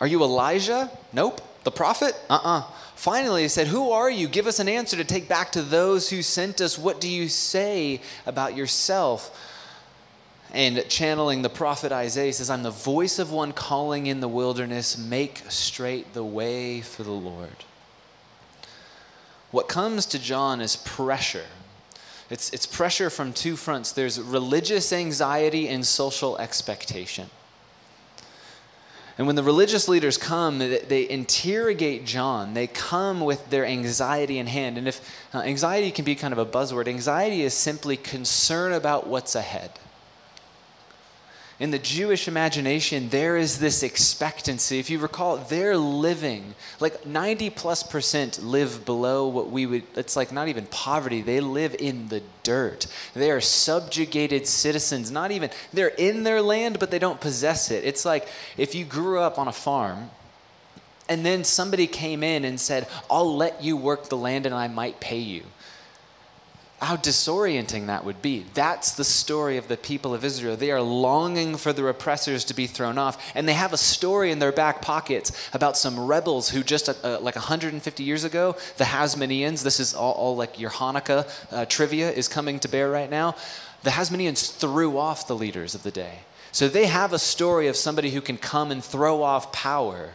Are 0.00 0.06
you 0.06 0.22
Elijah? 0.22 0.88
Nope. 1.12 1.40
The 1.64 1.72
prophet? 1.72 2.14
Uh 2.30 2.34
uh-uh. 2.34 2.58
uh 2.60 2.62
Finally, 2.94 3.42
he 3.42 3.48
said, 3.48 3.66
Who 3.66 3.90
are 3.90 4.08
you? 4.08 4.28
Give 4.28 4.46
us 4.46 4.60
an 4.60 4.68
answer 4.68 4.96
to 4.96 5.02
take 5.02 5.28
back 5.28 5.50
to 5.50 5.62
those 5.62 6.08
who 6.08 6.22
sent 6.22 6.60
us. 6.60 6.78
What 6.78 7.00
do 7.00 7.08
you 7.08 7.28
say 7.28 8.00
about 8.24 8.56
yourself? 8.56 9.36
and 10.52 10.88
channeling 10.88 11.42
the 11.42 11.48
prophet 11.48 11.90
Isaiah 11.90 12.32
says, 12.32 12.48
I'm 12.48 12.62
the 12.62 12.70
voice 12.70 13.18
of 13.18 13.32
one 13.32 13.52
calling 13.52 14.06
in 14.06 14.20
the 14.20 14.28
wilderness, 14.28 14.96
make 14.96 15.42
straight 15.48 16.14
the 16.14 16.22
way 16.22 16.82
for 16.82 17.02
the 17.02 17.10
Lord. 17.10 17.64
What 19.50 19.66
comes 19.66 20.06
to 20.06 20.20
John 20.20 20.60
is 20.60 20.76
pressure. 20.76 21.46
It's, 22.34 22.50
it's 22.50 22.66
pressure 22.66 23.10
from 23.10 23.32
two 23.32 23.54
fronts 23.54 23.92
there's 23.92 24.20
religious 24.20 24.92
anxiety 24.92 25.68
and 25.68 25.86
social 25.86 26.36
expectation. 26.38 27.30
And 29.16 29.28
when 29.28 29.36
the 29.36 29.44
religious 29.44 29.86
leaders 29.86 30.18
come, 30.18 30.58
they 30.58 31.08
interrogate 31.08 32.04
John. 32.04 32.54
They 32.54 32.66
come 32.66 33.20
with 33.20 33.50
their 33.50 33.64
anxiety 33.64 34.38
in 34.38 34.48
hand. 34.48 34.76
And 34.76 34.88
if 34.88 35.16
uh, 35.32 35.42
anxiety 35.42 35.92
can 35.92 36.04
be 36.04 36.16
kind 36.16 36.32
of 36.32 36.38
a 36.38 36.44
buzzword, 36.44 36.88
anxiety 36.88 37.42
is 37.42 37.54
simply 37.54 37.96
concern 37.96 38.72
about 38.72 39.06
what's 39.06 39.36
ahead 39.36 39.70
in 41.60 41.70
the 41.70 41.78
Jewish 41.78 42.26
imagination, 42.26 43.10
there 43.10 43.36
is 43.36 43.58
this 43.60 43.84
expectancy. 43.84 44.80
If 44.80 44.90
you 44.90 44.98
recall, 44.98 45.36
they're 45.36 45.76
living, 45.76 46.54
like 46.80 47.06
90 47.06 47.50
plus 47.50 47.84
percent 47.84 48.42
live 48.42 48.84
below 48.84 49.28
what 49.28 49.50
we 49.50 49.64
would, 49.66 49.84
it's 49.96 50.16
like 50.16 50.32
not 50.32 50.48
even 50.48 50.66
poverty. 50.66 51.22
They 51.22 51.40
live 51.40 51.76
in 51.78 52.08
the 52.08 52.22
dirt. 52.42 52.88
They 53.14 53.30
are 53.30 53.40
subjugated 53.40 54.48
citizens, 54.48 55.12
not 55.12 55.30
even, 55.30 55.50
they're 55.72 55.88
in 55.88 56.24
their 56.24 56.42
land, 56.42 56.80
but 56.80 56.90
they 56.90 56.98
don't 56.98 57.20
possess 57.20 57.70
it. 57.70 57.84
It's 57.84 58.04
like 58.04 58.26
if 58.56 58.74
you 58.74 58.84
grew 58.84 59.20
up 59.20 59.38
on 59.38 59.46
a 59.46 59.52
farm, 59.52 60.10
and 61.08 61.24
then 61.24 61.44
somebody 61.44 61.86
came 61.86 62.22
in 62.22 62.44
and 62.44 62.58
said, 62.58 62.88
I'll 63.10 63.36
let 63.36 63.62
you 63.62 63.76
work 63.76 64.08
the 64.08 64.16
land 64.16 64.46
and 64.46 64.54
I 64.54 64.68
might 64.68 65.00
pay 65.00 65.18
you 65.18 65.42
how 66.84 66.96
disorienting 66.96 67.86
that 67.86 68.04
would 68.04 68.22
be. 68.22 68.44
That's 68.54 68.92
the 68.92 69.04
story 69.04 69.56
of 69.56 69.68
the 69.68 69.76
people 69.76 70.14
of 70.14 70.24
Israel. 70.24 70.56
They 70.56 70.70
are 70.70 70.80
longing 70.80 71.56
for 71.56 71.72
their 71.72 71.88
oppressors 71.88 72.44
to 72.46 72.54
be 72.54 72.66
thrown 72.66 72.98
off, 72.98 73.32
and 73.34 73.48
they 73.48 73.52
have 73.54 73.72
a 73.72 73.78
story 73.78 74.30
in 74.30 74.38
their 74.38 74.52
back 74.52 74.82
pockets 74.82 75.32
about 75.52 75.76
some 75.76 75.98
rebels 75.98 76.48
who 76.48 76.62
just 76.62 76.88
uh, 76.88 76.94
uh 77.02 77.18
like 77.20 77.36
150 77.36 78.02
years 78.02 78.24
ago, 78.24 78.56
the 78.76 78.84
Hasmoneans, 78.84 79.62
this 79.62 79.80
is 79.80 79.94
all, 79.94 80.12
all 80.12 80.36
like 80.36 80.58
your 80.58 80.70
Hanukkah 80.70 81.28
uh, 81.50 81.64
trivia 81.66 82.10
is 82.10 82.28
coming 82.28 82.58
to 82.60 82.68
bear 82.68 82.90
right 82.90 83.10
now. 83.10 83.34
The 83.82 83.90
Hasmoneans 83.90 84.56
threw 84.56 84.98
off 84.98 85.26
the 85.26 85.36
leaders 85.36 85.74
of 85.74 85.82
the 85.82 85.90
day. 85.90 86.20
So 86.52 86.68
they 86.68 86.86
have 86.86 87.12
a 87.12 87.18
story 87.18 87.66
of 87.66 87.76
somebody 87.76 88.10
who 88.10 88.20
can 88.20 88.38
come 88.38 88.70
and 88.70 88.82
throw 88.82 89.22
off 89.22 89.52
power 89.52 90.12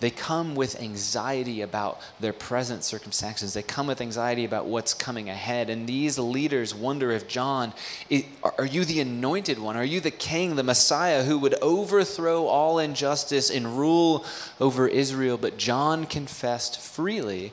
they 0.00 0.10
come 0.10 0.54
with 0.54 0.80
anxiety 0.80 1.60
about 1.60 2.00
their 2.20 2.32
present 2.32 2.84
circumstances. 2.84 3.54
They 3.54 3.62
come 3.62 3.88
with 3.88 4.00
anxiety 4.00 4.44
about 4.44 4.66
what's 4.66 4.94
coming 4.94 5.28
ahead. 5.28 5.70
And 5.70 5.88
these 5.88 6.18
leaders 6.18 6.72
wonder 6.72 7.10
if 7.10 7.26
John, 7.26 7.72
are 8.58 8.66
you 8.66 8.84
the 8.84 9.00
anointed 9.00 9.58
one? 9.58 9.76
Are 9.76 9.84
you 9.84 10.00
the 10.00 10.12
king, 10.12 10.54
the 10.54 10.62
Messiah 10.62 11.24
who 11.24 11.38
would 11.40 11.54
overthrow 11.60 12.46
all 12.46 12.78
injustice 12.78 13.50
and 13.50 13.76
rule 13.76 14.24
over 14.60 14.86
Israel? 14.86 15.36
But 15.36 15.58
John 15.58 16.06
confessed 16.06 16.80
freely 16.80 17.52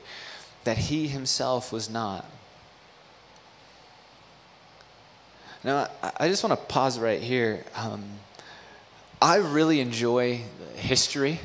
that 0.62 0.78
he 0.78 1.08
himself 1.08 1.72
was 1.72 1.90
not. 1.90 2.24
Now, 5.64 5.88
I 6.16 6.28
just 6.28 6.44
want 6.44 6.56
to 6.56 6.66
pause 6.66 6.96
right 6.96 7.20
here. 7.20 7.64
Um, 7.74 8.04
I 9.20 9.36
really 9.36 9.80
enjoy 9.80 10.42
history 10.76 11.40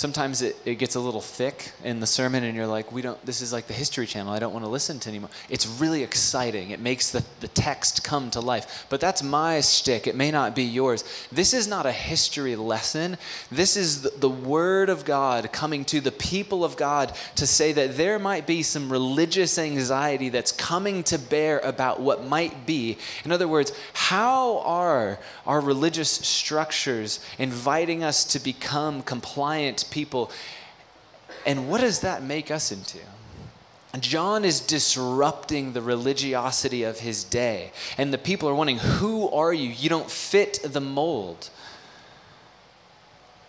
sometimes 0.00 0.40
it, 0.40 0.56
it 0.64 0.76
gets 0.76 0.94
a 0.94 1.00
little 1.00 1.20
thick 1.20 1.72
in 1.84 2.00
the 2.00 2.06
sermon 2.06 2.42
and 2.42 2.56
you're 2.56 2.66
like 2.66 2.90
we 2.90 3.02
don't 3.02 3.22
this 3.26 3.42
is 3.42 3.52
like 3.52 3.66
the 3.66 3.74
history 3.74 4.06
channel. 4.06 4.32
I 4.32 4.38
don't 4.38 4.54
want 4.54 4.64
to 4.64 4.70
listen 4.70 4.98
to 5.00 5.10
anymore. 5.10 5.28
It's 5.50 5.66
really 5.66 6.02
exciting. 6.02 6.70
It 6.70 6.80
makes 6.80 7.10
the, 7.10 7.22
the 7.40 7.48
text 7.48 8.02
come 8.02 8.30
to 8.30 8.40
life. 8.40 8.86
But 8.88 9.00
that's 9.00 9.22
my 9.22 9.60
stick 9.60 10.06
it 10.06 10.16
may 10.16 10.30
not 10.30 10.56
be 10.56 10.62
yours. 10.62 11.04
This 11.30 11.52
is 11.52 11.68
not 11.68 11.84
a 11.84 11.92
history 11.92 12.56
lesson. 12.56 13.18
This 13.52 13.76
is 13.76 14.00
the, 14.00 14.10
the 14.18 14.28
word 14.30 14.88
of 14.88 15.04
god 15.04 15.52
coming 15.52 15.84
to 15.86 16.00
the 16.00 16.12
people 16.12 16.64
of 16.64 16.78
god 16.78 17.14
to 17.36 17.46
say 17.46 17.72
that 17.72 17.98
there 17.98 18.18
might 18.18 18.46
be 18.46 18.62
some 18.62 18.90
religious 18.90 19.58
anxiety 19.58 20.30
that's 20.30 20.52
coming 20.52 21.02
to 21.04 21.18
bear 21.18 21.58
about 21.58 22.00
what 22.00 22.24
might 22.24 22.64
be. 22.64 22.96
In 23.26 23.32
other 23.32 23.46
words 23.46 23.72
how 23.92 24.60
are 24.60 25.18
our 25.46 25.60
religious 25.60 26.10
structures 26.10 27.20
inviting 27.38 28.02
us 28.02 28.24
to 28.24 28.40
become 28.40 29.02
compliant 29.02 29.89
people. 29.90 30.30
And 31.46 31.68
what 31.68 31.80
does 31.80 32.00
that 32.00 32.22
make 32.22 32.50
us 32.50 32.72
into? 32.72 32.98
John 33.98 34.44
is 34.44 34.60
disrupting 34.60 35.72
the 35.72 35.82
religiosity 35.82 36.84
of 36.84 37.00
his 37.00 37.24
day. 37.24 37.72
And 37.98 38.12
the 38.12 38.18
people 38.18 38.48
are 38.48 38.54
wondering, 38.54 38.78
Who 38.78 39.28
are 39.30 39.52
you? 39.52 39.70
You 39.70 39.88
don't 39.88 40.10
fit 40.10 40.60
the 40.62 40.80
mold. 40.80 41.50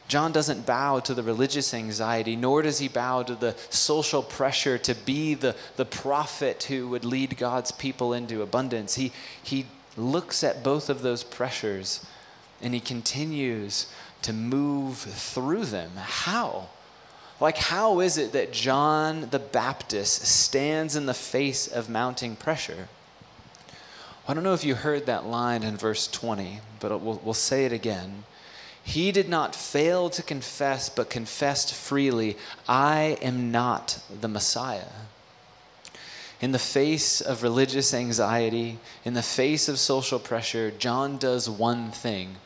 John 0.07 0.33
doesn't 0.33 0.65
bow 0.65 0.99
to 1.01 1.13
the 1.13 1.23
religious 1.23 1.73
anxiety, 1.73 2.35
nor 2.35 2.63
does 2.63 2.79
he 2.79 2.89
bow 2.89 3.23
to 3.23 3.35
the 3.35 3.55
social 3.69 4.21
pressure 4.21 4.77
to 4.79 4.93
be 4.93 5.35
the, 5.35 5.55
the 5.77 5.85
prophet 5.85 6.63
who 6.63 6.89
would 6.89 7.05
lead 7.05 7.37
God's 7.37 7.71
people 7.71 8.11
into 8.11 8.41
abundance. 8.41 8.95
He, 8.95 9.13
he 9.41 9.67
looks 9.95 10.43
at 10.43 10.63
both 10.63 10.89
of 10.89 11.01
those 11.01 11.23
pressures 11.23 12.05
and 12.61 12.73
he 12.73 12.79
continues 12.79 13.87
to 14.23 14.33
move 14.33 14.97
through 14.97 15.65
them. 15.65 15.91
How? 15.95 16.69
Like, 17.39 17.57
how 17.57 18.01
is 18.01 18.17
it 18.17 18.33
that 18.33 18.53
John 18.53 19.29
the 19.31 19.39
Baptist 19.39 20.25
stands 20.25 20.95
in 20.95 21.07
the 21.07 21.13
face 21.13 21.67
of 21.67 21.89
mounting 21.89 22.35
pressure? 22.35 22.87
I 24.27 24.35
don't 24.35 24.43
know 24.43 24.53
if 24.53 24.63
you 24.63 24.75
heard 24.75 25.07
that 25.07 25.25
line 25.25 25.63
in 25.63 25.75
verse 25.75 26.07
20, 26.07 26.59
but 26.79 27.01
we'll, 27.01 27.19
we'll 27.23 27.33
say 27.33 27.65
it 27.65 27.73
again. 27.73 28.25
He 28.83 29.11
did 29.11 29.27
not 29.27 29.55
fail 29.55 30.09
to 30.11 30.23
confess, 30.23 30.89
but 30.89 31.09
confessed 31.09 31.73
freely, 31.73 32.37
I 32.67 33.17
am 33.21 33.51
not 33.51 33.99
the 34.21 34.27
Messiah. 34.27 34.89
In 36.39 36.51
the 36.51 36.59
face 36.59 37.21
of 37.21 37.43
religious 37.43 37.93
anxiety, 37.93 38.79
in 39.03 39.13
the 39.13 39.21
face 39.21 39.67
of 39.67 39.79
social 39.79 40.19
pressure, 40.19 40.71
John 40.71 41.17
does 41.17 41.49
one 41.49 41.91
thing 41.91 42.37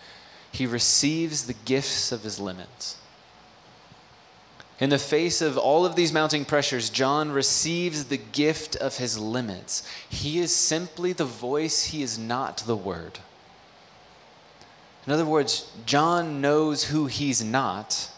he 0.56 0.66
receives 0.66 1.48
the 1.48 1.56
gifts 1.66 2.14
of 2.14 2.24
his 2.24 2.40
limits. 2.40 2.96
In 4.80 4.90
the 4.90 4.98
face 4.98 5.42
of 5.42 5.58
all 5.58 5.86
of 5.86 5.98
these 5.98 6.14
mounting 6.14 6.46
pressures, 6.46 6.90
John 6.90 7.30
receives 7.32 8.06
the 8.06 8.18
gift 8.18 8.78
of 8.78 8.98
his 8.98 9.20
limits. 9.20 9.86
He 10.08 10.40
is 10.40 10.56
simply 10.56 11.12
the 11.12 11.26
voice, 11.26 11.88
he 11.88 12.02
is 12.02 12.18
not 12.18 12.60
the 12.60 12.76
word. 12.76 13.20
In 15.06 15.12
other 15.12 15.26
words, 15.26 15.70
John 15.86 16.40
knows 16.40 16.86
who 16.86 17.08
he's 17.08 17.44
not, 17.44 18.10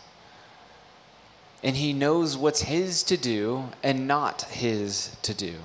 and 1.63 1.75
he 1.75 1.91
knows 1.91 2.37
what's 2.37 2.61
his 2.61 3.01
to 3.03 3.17
do 3.17 3.69
and 3.81 4.07
not 4.07 4.43
his 4.43 5.17
to 5.23 5.33
do. 5.33 5.55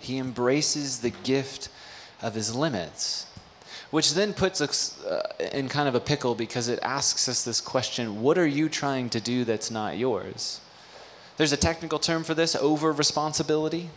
He 0.00 0.18
embraces 0.18 1.00
the 1.00 1.10
gift 1.10 1.68
of 2.20 2.34
his 2.34 2.52
limits 2.52 3.25
which 3.90 4.14
then 4.14 4.34
puts 4.34 4.60
us 4.60 5.02
uh, 5.04 5.22
in 5.52 5.68
kind 5.68 5.88
of 5.88 5.94
a 5.94 6.00
pickle 6.00 6.34
because 6.34 6.68
it 6.68 6.78
asks 6.82 7.28
us 7.28 7.44
this 7.44 7.60
question 7.60 8.22
what 8.22 8.38
are 8.38 8.46
you 8.46 8.68
trying 8.68 9.08
to 9.10 9.20
do 9.20 9.44
that's 9.44 9.70
not 9.70 9.96
yours? 9.96 10.60
There's 11.36 11.52
a 11.52 11.56
technical 11.56 11.98
term 11.98 12.24
for 12.24 12.34
this 12.34 12.56
over 12.56 12.92
responsibility. 12.92 13.90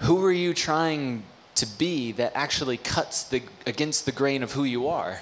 Who 0.00 0.24
are 0.24 0.32
you 0.32 0.54
trying 0.54 1.24
to 1.56 1.66
be 1.66 2.12
that 2.12 2.32
actually 2.34 2.78
cuts 2.78 3.24
the, 3.24 3.42
against 3.66 4.06
the 4.06 4.12
grain 4.12 4.42
of 4.42 4.52
who 4.52 4.64
you 4.64 4.88
are? 4.88 5.20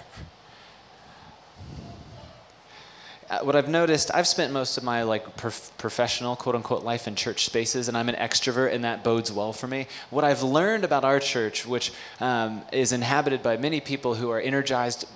Uh, 3.30 3.40
what 3.40 3.54
I've 3.54 3.68
noticed, 3.68 4.11
I've 4.14 4.26
spent 4.26 4.54
most 4.54 4.78
of 4.78 4.85
my 4.85 5.02
like 5.02 5.37
prof- 5.37 5.70
professional 5.76 6.35
quote 6.35 6.54
unquote 6.54 6.82
life 6.82 7.06
in 7.06 7.14
church 7.14 7.44
spaces, 7.44 7.88
and 7.88 7.97
I'm 7.97 8.08
an 8.08 8.14
extrovert, 8.14 8.73
and 8.73 8.85
that 8.85 9.04
bodes 9.04 9.30
well 9.30 9.52
for 9.52 9.66
me. 9.66 9.87
What 10.08 10.25
I've 10.25 10.42
learned 10.42 10.82
about 10.82 11.04
our 11.04 11.20
church, 11.20 11.66
which 11.66 11.92
um, 12.20 12.62
is 12.73 12.92
inhabited 12.92 13.42
by 13.42 13.58
many 13.58 13.80
people 13.80 14.14
who 14.14 14.30
are 14.30 14.40
energized 14.40 15.06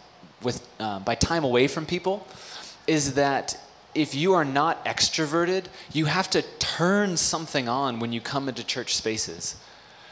with 0.43 0.67
um, 0.79 1.05
by 1.05 1.15
time 1.15 1.43
away 1.43 1.69
from 1.69 1.87
people, 1.87 2.27
is 2.87 3.15
that 3.15 3.59
if 3.95 4.15
you 4.15 4.35
are 4.35 4.45
not 4.45 4.85
extroverted, 4.85 5.65
you 5.93 6.05
have 6.05 6.29
to 6.31 6.43
turn 6.59 7.17
something 7.17 7.67
on 7.67 7.99
when 7.99 8.13
you 8.13 8.21
come 8.21 8.47
into 8.47 8.63
church 8.63 8.95
spaces, 8.95 9.57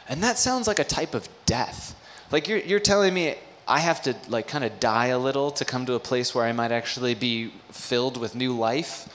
and 0.09 0.23
that 0.23 0.39
sounds 0.39 0.67
like 0.67 0.79
a 0.79 0.83
type 0.83 1.13
of 1.13 1.29
death. 1.45 1.95
Like 2.31 2.47
you're, 2.47 2.59
you're 2.59 2.79
telling 2.79 3.13
me 3.13 3.35
I 3.71 3.79
have 3.79 4.01
to 4.01 4.15
like 4.27 4.49
kind 4.49 4.65
of 4.65 4.81
die 4.81 5.07
a 5.07 5.17
little 5.17 5.49
to 5.51 5.63
come 5.63 5.85
to 5.85 5.93
a 5.93 5.99
place 5.99 6.35
where 6.35 6.43
I 6.43 6.51
might 6.51 6.73
actually 6.73 7.15
be 7.15 7.53
filled 7.69 8.17
with 8.17 8.35
new 8.35 8.51
life. 8.51 9.07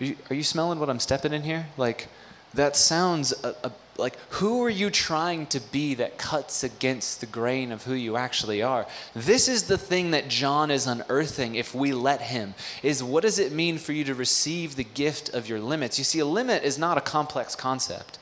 Are 0.00 0.04
you, 0.04 0.16
are 0.30 0.36
you 0.36 0.44
smelling 0.44 0.78
what 0.78 0.88
I'm 0.88 1.00
stepping 1.00 1.32
in 1.32 1.42
here? 1.42 1.66
Like, 1.76 2.06
that 2.54 2.76
sounds 2.76 3.32
a, 3.42 3.56
a 3.64 3.72
like 3.98 4.16
who 4.30 4.62
are 4.64 4.70
you 4.70 4.88
trying 4.88 5.46
to 5.46 5.60
be 5.60 5.94
that 5.94 6.16
cuts 6.16 6.62
against 6.62 7.20
the 7.20 7.26
grain 7.26 7.72
of 7.72 7.82
who 7.84 7.92
you 7.92 8.16
actually 8.16 8.62
are 8.62 8.86
this 9.14 9.48
is 9.48 9.64
the 9.64 9.76
thing 9.76 10.12
that 10.12 10.28
john 10.28 10.70
is 10.70 10.86
unearthing 10.86 11.54
if 11.56 11.74
we 11.74 11.92
let 11.92 12.22
him 12.22 12.54
is 12.82 13.02
what 13.02 13.22
does 13.22 13.38
it 13.38 13.52
mean 13.52 13.76
for 13.76 13.92
you 13.92 14.02
to 14.02 14.14
receive 14.14 14.76
the 14.76 14.84
gift 14.84 15.28
of 15.34 15.46
your 15.46 15.60
limits 15.60 15.98
you 15.98 16.04
see 16.04 16.20
a 16.20 16.24
limit 16.24 16.62
is 16.62 16.78
not 16.78 16.96
a 16.96 17.02
complex 17.02 17.54
concept 17.54 18.18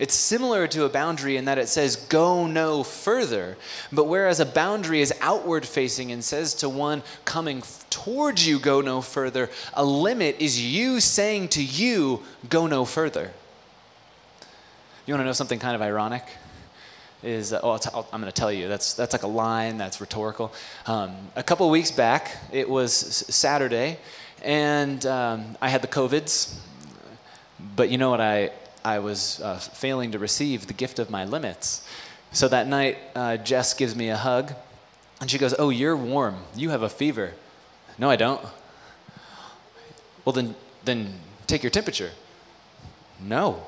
it's 0.00 0.14
similar 0.14 0.66
to 0.66 0.84
a 0.84 0.88
boundary 0.88 1.36
in 1.36 1.44
that 1.44 1.58
it 1.58 1.68
says, 1.68 1.94
go 1.94 2.46
no 2.46 2.82
further. 2.82 3.58
But 3.92 4.04
whereas 4.04 4.40
a 4.40 4.46
boundary 4.46 5.02
is 5.02 5.12
outward 5.20 5.66
facing 5.66 6.10
and 6.10 6.24
says 6.24 6.54
to 6.54 6.70
one 6.70 7.02
coming 7.26 7.62
towards 7.90 8.48
you, 8.48 8.58
go 8.58 8.80
no 8.80 9.02
further, 9.02 9.50
a 9.74 9.84
limit 9.84 10.36
is 10.38 10.58
you 10.58 11.00
saying 11.00 11.48
to 11.48 11.62
you, 11.62 12.22
go 12.48 12.66
no 12.66 12.86
further. 12.86 13.30
You 15.04 15.12
want 15.12 15.20
to 15.20 15.26
know 15.26 15.32
something 15.32 15.58
kind 15.58 15.74
of 15.74 15.82
ironic? 15.82 16.24
Is 17.22 17.52
uh, 17.52 17.60
oh, 17.62 17.72
i 17.72 18.14
am 18.14 18.22
going 18.22 18.32
to 18.32 18.32
tell 18.32 18.50
you 18.50 18.68
that's 18.68 18.94
that's 18.94 19.12
like 19.12 19.24
a 19.24 19.26
line 19.26 19.76
that's 19.76 20.00
rhetorical. 20.00 20.54
Um, 20.86 21.14
a 21.36 21.42
couple 21.42 21.68
weeks 21.68 21.90
back, 21.90 22.38
it 22.50 22.66
was 22.66 22.94
Saturday, 22.94 23.98
and 24.42 25.04
um, 25.04 25.58
I 25.60 25.68
had 25.68 25.82
the 25.82 25.88
covids. 25.88 26.56
But 27.76 27.90
you 27.90 27.98
know 27.98 28.08
what 28.08 28.22
I 28.22 28.52
I 28.84 28.98
was 28.98 29.40
uh, 29.40 29.58
failing 29.58 30.12
to 30.12 30.18
receive 30.18 30.66
the 30.66 30.72
gift 30.72 30.98
of 30.98 31.10
my 31.10 31.24
limits. 31.24 31.86
So 32.32 32.48
that 32.48 32.66
night, 32.66 32.98
uh, 33.14 33.36
Jess 33.38 33.74
gives 33.74 33.94
me 33.96 34.08
a 34.08 34.16
hug, 34.16 34.54
and 35.20 35.30
she 35.30 35.38
goes, 35.38 35.54
"Oh, 35.58 35.70
you're 35.70 35.96
warm. 35.96 36.36
You 36.54 36.70
have 36.70 36.82
a 36.82 36.88
fever." 36.88 37.34
No, 37.98 38.08
I 38.08 38.16
don't. 38.16 38.40
Well, 40.24 40.32
then, 40.32 40.54
then 40.84 41.14
take 41.46 41.62
your 41.62 41.70
temperature. 41.70 42.10
No. 43.20 43.66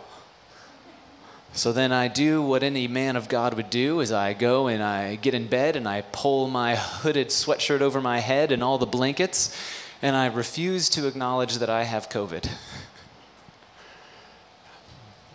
So 1.55 1.73
then 1.73 1.93
I 1.93 2.09
do 2.09 2.41
what 2.41 2.63
any 2.63 2.89
man 2.89 3.15
of 3.17 3.29
God 3.29 3.55
would 3.55 3.69
do 3.69 4.01
is 4.01 4.11
I 4.11 4.33
go 4.33 4.69
and 4.69 4.83
I 4.83 5.17
get 5.17 5.35
in 5.35 5.49
bed 5.49 5.77
and 5.77 5.87
I 5.87 6.03
pull 6.13 6.49
my 6.49 6.77
hooded 6.77 7.29
sweatshirt 7.29 7.83
over 7.83 8.01
my 8.01 8.21
head 8.21 8.53
and 8.53 8.63
all 8.63 8.79
the 8.79 8.87
blankets 8.87 9.55
and 10.01 10.17
I 10.17 10.27
refuse 10.27 10.89
to 10.91 11.07
acknowledge 11.07 11.57
that 11.57 11.69
I 11.69 11.85
have 11.85 12.09
COVID. 12.09 12.49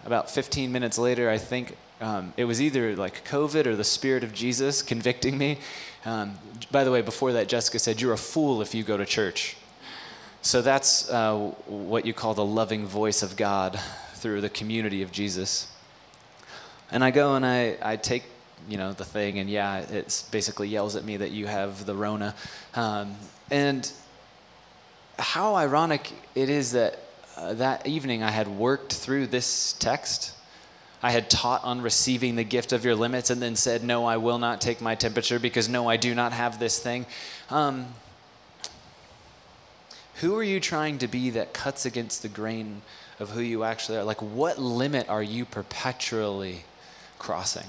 About 0.07 0.31
15 0.31 0.71
minutes 0.71 0.97
later, 0.97 1.29
I 1.29 1.37
think 1.37 1.75
um, 1.99 2.33
it 2.37 2.45
was 2.45 2.61
either 2.61 2.95
like 2.95 3.25
COVID 3.25 3.65
or 3.65 3.75
the 3.75 3.83
Spirit 3.83 4.23
of 4.23 4.33
Jesus 4.33 4.81
convicting 4.81 5.37
me. 5.37 5.59
Um, 6.05 6.35
by 6.71 6.85
the 6.85 6.91
way, 6.91 7.01
before 7.01 7.33
that, 7.33 7.49
Jessica 7.49 7.77
said, 7.77 7.99
You're 7.99 8.13
a 8.13 8.17
fool 8.17 8.61
if 8.61 8.73
you 8.73 8.83
go 8.83 8.95
to 8.95 9.05
church. 9.05 9.57
So 10.41 10.61
that's 10.61 11.09
uh, 11.09 11.51
what 11.65 12.05
you 12.05 12.13
call 12.13 12.33
the 12.33 12.45
loving 12.45 12.85
voice 12.85 13.21
of 13.21 13.35
God 13.35 13.77
through 14.13 14.39
the 14.39 14.49
community 14.49 15.01
of 15.01 15.11
Jesus. 15.11 15.69
And 16.89 17.03
I 17.03 17.11
go 17.11 17.35
and 17.35 17.45
I, 17.45 17.75
I 17.81 17.97
take 17.97 18.23
you 18.69 18.77
know 18.77 18.93
the 18.93 19.05
thing 19.05 19.39
and 19.39 19.49
yeah 19.49 19.79
it 19.79 20.25
basically 20.31 20.67
yells 20.67 20.95
at 20.95 21.03
me 21.03 21.17
that 21.17 21.31
you 21.31 21.45
have 21.45 21.85
the 21.85 21.93
rona 21.93 22.33
um, 22.73 23.15
and 23.51 23.91
how 25.19 25.55
ironic 25.55 26.11
it 26.33 26.49
is 26.49 26.71
that 26.71 26.97
uh, 27.37 27.53
that 27.53 27.85
evening 27.85 28.23
I 28.23 28.31
had 28.31 28.47
worked 28.47 28.93
through 28.93 29.27
this 29.27 29.73
text. 29.73 30.33
I 31.03 31.11
had 31.11 31.29
taught 31.29 31.63
on 31.63 31.81
receiving 31.81 32.35
the 32.35 32.43
gift 32.43 32.73
of 32.73 32.83
your 32.83 32.95
limits 32.95 33.29
and 33.29 33.39
then 33.39 33.55
said, 33.55 33.83
No, 33.83 34.05
I 34.05 34.17
will 34.17 34.39
not 34.39 34.59
take 34.59 34.81
my 34.81 34.95
temperature 34.95 35.37
because 35.37 35.69
no, 35.69 35.87
I 35.87 35.97
do 35.97 36.15
not 36.15 36.33
have 36.33 36.59
this 36.59 36.79
thing. 36.79 37.05
Um, 37.51 37.87
who 40.15 40.35
are 40.35 40.43
you 40.43 40.59
trying 40.59 40.97
to 40.97 41.07
be 41.07 41.29
that 41.31 41.53
cuts 41.53 41.85
against 41.85 42.23
the 42.23 42.27
grain 42.27 42.81
of 43.19 43.29
who 43.29 43.41
you 43.41 43.63
actually 43.63 43.99
are? 43.99 44.03
Like, 44.03 44.21
what 44.21 44.57
limit 44.57 45.07
are 45.07 45.21
you 45.21 45.45
perpetually 45.45 46.63
crossing? 47.19 47.67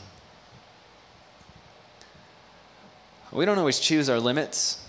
We 3.30 3.44
don't 3.44 3.58
always 3.58 3.78
choose 3.78 4.08
our 4.08 4.18
limits. 4.18 4.82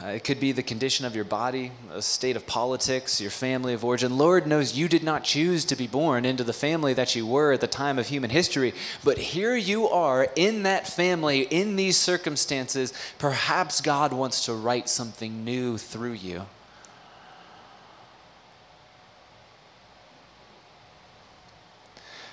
Uh, 0.00 0.08
it 0.08 0.22
could 0.22 0.38
be 0.38 0.52
the 0.52 0.62
condition 0.62 1.04
of 1.04 1.16
your 1.16 1.24
body, 1.24 1.72
a 1.92 2.00
state 2.00 2.36
of 2.36 2.46
politics, 2.46 3.20
your 3.20 3.32
family 3.32 3.74
of 3.74 3.84
origin. 3.84 4.16
Lord 4.16 4.46
knows 4.46 4.78
you 4.78 4.86
did 4.86 5.02
not 5.02 5.24
choose 5.24 5.64
to 5.64 5.74
be 5.74 5.88
born 5.88 6.24
into 6.24 6.44
the 6.44 6.52
family 6.52 6.94
that 6.94 7.16
you 7.16 7.26
were 7.26 7.50
at 7.50 7.60
the 7.60 7.66
time 7.66 7.98
of 7.98 8.06
human 8.06 8.30
history, 8.30 8.74
but 9.02 9.18
here 9.18 9.56
you 9.56 9.88
are 9.88 10.28
in 10.36 10.62
that 10.62 10.86
family, 10.86 11.40
in 11.40 11.74
these 11.74 11.96
circumstances. 11.96 12.92
Perhaps 13.18 13.80
God 13.80 14.12
wants 14.12 14.44
to 14.44 14.54
write 14.54 14.88
something 14.88 15.44
new 15.44 15.76
through 15.76 16.12
you. 16.12 16.42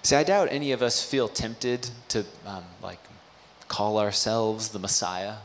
See, 0.03 0.15
I 0.15 0.23
doubt 0.23 0.49
any 0.51 0.71
of 0.71 0.83
us 0.83 1.03
feel 1.03 1.27
tempted 1.27 1.89
to, 2.09 2.25
um, 2.45 2.63
like, 2.83 2.99
call 3.67 3.97
ourselves 3.97 4.69
the 4.69 4.77
Messiah. 4.77 5.37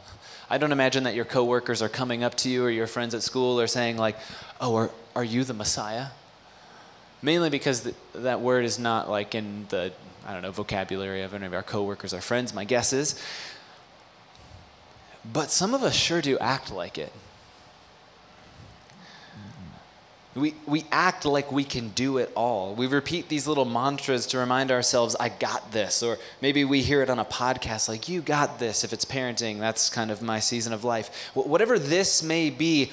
I 0.50 0.58
don't 0.58 0.72
imagine 0.72 1.04
that 1.04 1.14
your 1.14 1.24
coworkers 1.24 1.80
are 1.80 1.88
coming 1.88 2.24
up 2.24 2.34
to 2.38 2.50
you 2.50 2.64
or 2.64 2.70
your 2.70 2.88
friends 2.88 3.14
at 3.14 3.22
school 3.22 3.60
are 3.60 3.68
saying 3.68 3.96
like, 3.96 4.16
"Oh, 4.60 4.74
are, 4.74 4.90
are 5.14 5.24
you 5.24 5.44
the 5.44 5.54
Messiah?" 5.54 6.08
Mainly 7.22 7.50
because 7.50 7.82
the, 7.82 7.94
that 8.14 8.40
word 8.40 8.64
is 8.64 8.78
not 8.78 9.08
like 9.08 9.36
in 9.36 9.66
the 9.68 9.92
I 10.26 10.32
don't 10.32 10.42
know 10.42 10.50
vocabulary 10.50 11.22
of 11.22 11.34
any 11.34 11.46
of 11.46 11.54
our 11.54 11.62
coworkers 11.62 12.12
or 12.12 12.20
friends. 12.20 12.52
My 12.52 12.64
guess 12.64 12.92
is. 12.92 13.20
But 15.32 15.50
some 15.50 15.74
of 15.74 15.82
us 15.82 15.94
sure 15.94 16.20
do 16.20 16.36
act 16.38 16.72
like 16.72 16.98
it. 16.98 17.12
We, 20.34 20.54
we 20.64 20.84
act 20.92 21.24
like 21.24 21.50
we 21.50 21.64
can 21.64 21.88
do 21.88 22.18
it 22.18 22.30
all. 22.36 22.74
We 22.74 22.86
repeat 22.86 23.28
these 23.28 23.48
little 23.48 23.64
mantras 23.64 24.26
to 24.28 24.38
remind 24.38 24.70
ourselves, 24.70 25.16
I 25.18 25.28
got 25.28 25.72
this. 25.72 26.04
Or 26.04 26.18
maybe 26.40 26.64
we 26.64 26.82
hear 26.82 27.02
it 27.02 27.10
on 27.10 27.18
a 27.18 27.24
podcast 27.24 27.88
like, 27.88 28.08
you 28.08 28.20
got 28.20 28.60
this. 28.60 28.84
If 28.84 28.92
it's 28.92 29.04
parenting, 29.04 29.58
that's 29.58 29.90
kind 29.90 30.10
of 30.10 30.22
my 30.22 30.38
season 30.38 30.72
of 30.72 30.84
life. 30.84 31.30
Whatever 31.34 31.80
this 31.80 32.22
may 32.22 32.48
be, 32.48 32.92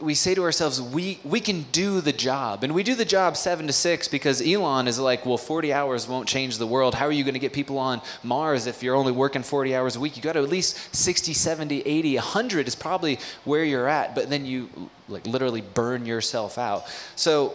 we 0.00 0.14
say 0.14 0.34
to 0.34 0.42
ourselves, 0.44 0.80
we, 0.80 1.18
we 1.24 1.40
can 1.40 1.62
do 1.72 2.00
the 2.00 2.12
job. 2.12 2.62
And 2.62 2.72
we 2.72 2.84
do 2.84 2.94
the 2.94 3.04
job 3.04 3.36
seven 3.36 3.66
to 3.66 3.72
six 3.72 4.06
because 4.06 4.40
Elon 4.40 4.86
is 4.86 4.98
like, 4.98 5.26
well, 5.26 5.36
40 5.36 5.72
hours 5.72 6.06
won't 6.06 6.28
change 6.28 6.58
the 6.58 6.66
world. 6.66 6.94
How 6.94 7.06
are 7.06 7.12
you 7.12 7.24
going 7.24 7.34
to 7.34 7.40
get 7.40 7.52
people 7.52 7.78
on 7.78 8.00
Mars 8.22 8.66
if 8.66 8.82
you're 8.82 8.94
only 8.94 9.10
working 9.10 9.42
40 9.42 9.74
hours 9.74 9.96
a 9.96 10.00
week? 10.00 10.16
You 10.16 10.22
got 10.22 10.34
to 10.34 10.42
at 10.42 10.48
least 10.48 10.94
60, 10.94 11.34
70, 11.34 11.80
80, 11.80 12.14
100 12.14 12.68
is 12.68 12.76
probably 12.76 13.18
where 13.44 13.64
you're 13.64 13.88
at, 13.88 14.14
but 14.14 14.30
then 14.30 14.46
you 14.46 14.70
like 15.08 15.26
literally 15.26 15.62
burn 15.62 16.06
yourself 16.06 16.58
out. 16.58 16.84
So 17.16 17.54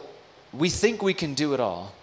we 0.51 0.69
think 0.69 1.01
we 1.01 1.13
can 1.13 1.33
do 1.33 1.53
it 1.53 1.61
all. 1.61 1.93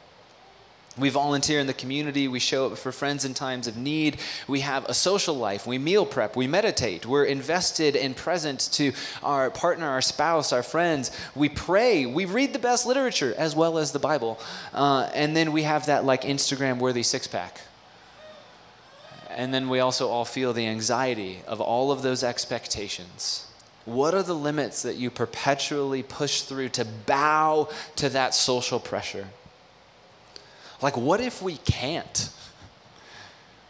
We 0.97 1.09
volunteer 1.09 1.59
in 1.59 1.67
the 1.67 1.75
community. 1.75 2.29
We 2.29 2.39
show 2.39 2.67
up 2.67 2.79
for 2.79 2.93
friends 2.93 3.25
in 3.25 3.35
times 3.35 3.67
of 3.67 3.77
need. 3.77 4.19
We 4.47 4.61
have 4.61 4.85
a 4.85 4.95
social 4.95 5.35
life. 5.35 5.67
We 5.67 5.77
meal 5.77 6.07
prep. 6.07 6.37
We 6.37 6.47
meditate. 6.47 7.05
We're 7.05 7.25
invested 7.25 7.97
and 7.97 8.17
present 8.17 8.69
to 8.75 8.93
our 9.23 9.51
partner, 9.51 9.89
our 9.89 10.01
spouse, 10.01 10.53
our 10.53 10.63
friends. 10.63 11.11
We 11.35 11.49
pray. 11.49 12.07
We 12.07 12.27
read 12.27 12.53
the 12.53 12.61
best 12.61 12.87
literature 12.87 13.35
as 13.37 13.57
well 13.57 13.79
as 13.79 13.91
the 13.91 13.99
Bible. 13.99 14.39
Uh, 14.73 15.11
and 15.15 15.37
then 15.37 15.51
we 15.51 15.65
have 15.65 15.87
that 15.87 16.05
like 16.05 16.23
Instagram 16.23 16.79
worthy 16.79 17.03
six 17.03 17.27
pack. 17.27 17.61
And 19.31 19.53
then 19.53 19.69
we 19.69 19.81
also 19.81 20.09
all 20.09 20.25
feel 20.25 20.53
the 20.53 20.67
anxiety 20.69 21.41
of 21.49 21.61
all 21.61 21.91
of 21.91 22.03
those 22.03 22.23
expectations. 22.23 23.49
What 23.85 24.15
are 24.15 24.23
the 24.23 24.35
limits 24.35 24.83
that 24.83 24.95
you 24.95 25.11
perpetually 25.11 26.05
push 26.05 26.43
through 26.43 26.69
to 26.71 26.85
bow 26.85 27.69
to 27.97 28.09
that 28.11 28.33
social 28.33 28.79
pressure? 28.79 29.27
Like, 30.83 30.97
what 30.97 31.21
if 31.21 31.41
we 31.41 31.57
can't? 31.59 32.31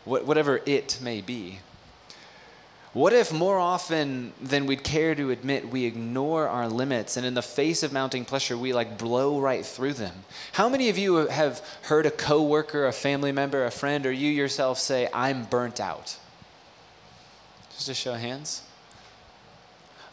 whatever 0.05 0.61
it 0.67 0.99
may 1.01 1.21
be. 1.21 1.61
What 2.93 3.13
if 3.13 3.33
more 3.33 3.59
often 3.59 4.33
than 4.41 4.67
we'd 4.67 4.85
care 4.85 5.17
to 5.17 5.31
admit, 5.33 5.69
we 5.69 5.85
ignore 5.85 6.47
our 6.47 6.69
limits 6.69 7.17
and 7.17 7.27
in 7.27 7.35
the 7.35 7.43
face 7.43 7.83
of 7.83 7.93
mounting 7.93 8.25
pressure, 8.25 8.57
we 8.57 8.73
like 8.73 8.99
blow 8.99 9.41
right 9.41 9.67
through 9.67 9.95
them? 9.95 10.25
How 10.53 10.69
many 10.69 10.89
of 10.89 10.97
you 10.97 11.27
have 11.27 11.61
heard 11.83 12.07
a 12.07 12.11
coworker, 12.13 12.87
a 12.87 12.93
family 12.93 13.33
member, 13.33 13.65
a 13.65 13.73
friend, 13.73 14.07
or 14.07 14.13
you 14.13 14.31
yourself 14.31 14.79
say, 14.79 15.09
I'm 15.13 15.45
burnt 15.45 15.81
out? 15.81 16.19
Just 17.73 17.89
a 17.89 17.95
show 17.95 18.15
of 18.15 18.21
hands. 18.21 18.63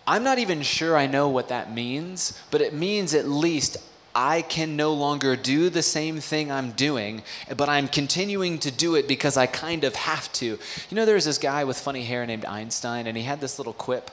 I'm 0.07 0.23
not 0.23 0.39
even 0.39 0.63
sure 0.63 0.97
I 0.97 1.05
know 1.05 1.29
what 1.29 1.49
that 1.49 1.71
means, 1.71 2.41
but 2.49 2.61
it 2.61 2.73
means 2.73 3.13
at 3.13 3.27
least 3.27 3.77
I 4.13 4.41
can 4.41 4.75
no 4.75 4.93
longer 4.93 5.35
do 5.35 5.69
the 5.69 5.81
same 5.81 6.19
thing 6.19 6.51
I'm 6.51 6.71
doing, 6.71 7.23
but 7.55 7.69
I'm 7.69 7.87
continuing 7.87 8.59
to 8.59 8.71
do 8.71 8.95
it 8.95 9.07
because 9.07 9.37
I 9.37 9.45
kind 9.45 9.83
of 9.83 9.95
have 9.95 10.31
to. 10.33 10.45
You 10.45 10.59
know, 10.91 11.05
there 11.05 11.15
was 11.15 11.25
this 11.25 11.37
guy 11.37 11.63
with 11.63 11.79
funny 11.79 12.03
hair 12.03 12.25
named 12.25 12.45
Einstein, 12.45 13.07
and 13.07 13.15
he 13.15 13.23
had 13.23 13.39
this 13.39 13.57
little 13.57 13.73
quip. 13.73 14.11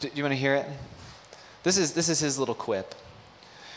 Do 0.00 0.10
you 0.14 0.22
want 0.22 0.32
to 0.32 0.38
hear 0.38 0.54
it? 0.54 0.66
This 1.62 1.78
is, 1.78 1.94
this 1.94 2.08
is 2.08 2.20
his 2.20 2.38
little 2.38 2.54
quip. 2.54 2.94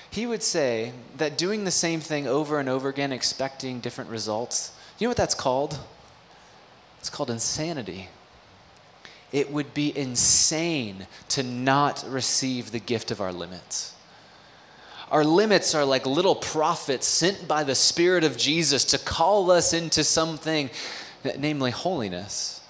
He 0.09 0.25
would 0.25 0.43
say 0.43 0.91
that 1.17 1.37
doing 1.37 1.63
the 1.63 1.71
same 1.71 1.99
thing 1.99 2.27
over 2.27 2.59
and 2.59 2.69
over 2.69 2.89
again, 2.89 3.11
expecting 3.11 3.79
different 3.79 4.09
results, 4.09 4.71
you 4.97 5.05
know 5.05 5.09
what 5.09 5.17
that's 5.17 5.35
called? 5.35 5.79
It's 6.99 7.09
called 7.09 7.29
insanity. 7.29 8.09
It 9.31 9.51
would 9.51 9.73
be 9.73 9.95
insane 9.97 11.07
to 11.29 11.43
not 11.43 12.05
receive 12.07 12.71
the 12.71 12.79
gift 12.79 13.11
of 13.11 13.19
our 13.19 13.33
limits. 13.33 13.94
Our 15.11 15.23
limits 15.23 15.75
are 15.75 15.85
like 15.85 16.05
little 16.05 16.35
prophets 16.35 17.07
sent 17.07 17.47
by 17.47 17.63
the 17.63 17.75
Spirit 17.75 18.23
of 18.23 18.37
Jesus 18.37 18.83
to 18.85 18.97
call 18.97 19.51
us 19.51 19.73
into 19.73 20.03
something, 20.03 20.69
namely 21.37 21.71
holiness. 21.71 22.61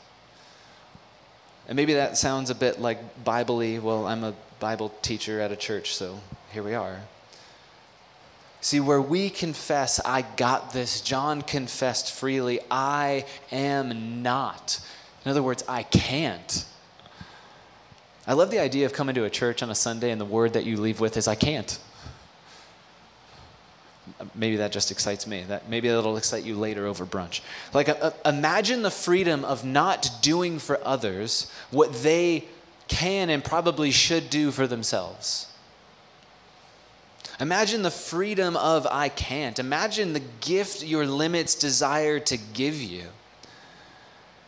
And 1.67 1.75
maybe 1.75 1.93
that 1.93 2.17
sounds 2.17 2.49
a 2.49 2.55
bit 2.55 2.79
like 2.79 3.23
Bible 3.23 3.57
Well, 3.57 4.05
I'm 4.05 4.23
a 4.23 4.33
Bible 4.59 4.93
teacher 5.01 5.39
at 5.39 5.51
a 5.51 5.55
church, 5.55 5.95
so 5.95 6.19
here 6.51 6.61
we 6.63 6.73
are. 6.73 6.99
See, 8.61 8.79
where 8.79 9.01
we 9.01 9.29
confess, 9.29 9.99
I 10.03 10.23
got 10.23 10.73
this, 10.73 11.01
John 11.01 11.41
confessed 11.41 12.11
freely, 12.11 12.59
I 12.71 13.25
am 13.51 14.23
not. 14.23 14.79
In 15.23 15.31
other 15.31 15.43
words, 15.43 15.63
I 15.67 15.83
can't. 15.83 16.65
I 18.27 18.33
love 18.33 18.49
the 18.49 18.59
idea 18.59 18.87
of 18.87 18.93
coming 18.93 19.13
to 19.15 19.23
a 19.23 19.29
church 19.29 19.61
on 19.61 19.69
a 19.69 19.75
Sunday 19.75 20.09
and 20.09 20.19
the 20.19 20.25
word 20.25 20.53
that 20.53 20.65
you 20.65 20.77
leave 20.77 20.99
with 20.99 21.15
is, 21.15 21.27
I 21.27 21.35
can't. 21.35 21.77
Maybe 24.33 24.55
that 24.57 24.71
just 24.71 24.91
excites 24.91 25.27
me. 25.27 25.43
That 25.43 25.69
maybe 25.69 25.89
that'll 25.89 26.17
excite 26.17 26.43
you 26.43 26.55
later 26.55 26.85
over 26.85 27.05
brunch. 27.05 27.41
Like, 27.73 27.89
uh, 27.89 28.11
imagine 28.25 28.81
the 28.81 28.91
freedom 28.91 29.43
of 29.43 29.65
not 29.65 30.09
doing 30.21 30.57
for 30.59 30.79
others 30.85 31.51
what 31.71 31.93
they 31.93 32.45
can 32.87 33.29
and 33.29 33.43
probably 33.43 33.91
should 33.91 34.29
do 34.29 34.51
for 34.51 34.67
themselves. 34.67 35.51
Imagine 37.39 37.81
the 37.81 37.91
freedom 37.91 38.55
of 38.55 38.87
I 38.87 39.09
can't. 39.09 39.59
Imagine 39.59 40.13
the 40.13 40.21
gift 40.39 40.83
your 40.83 41.05
limits 41.05 41.53
desire 41.55 42.19
to 42.21 42.37
give 42.37 42.81
you. 42.81 43.07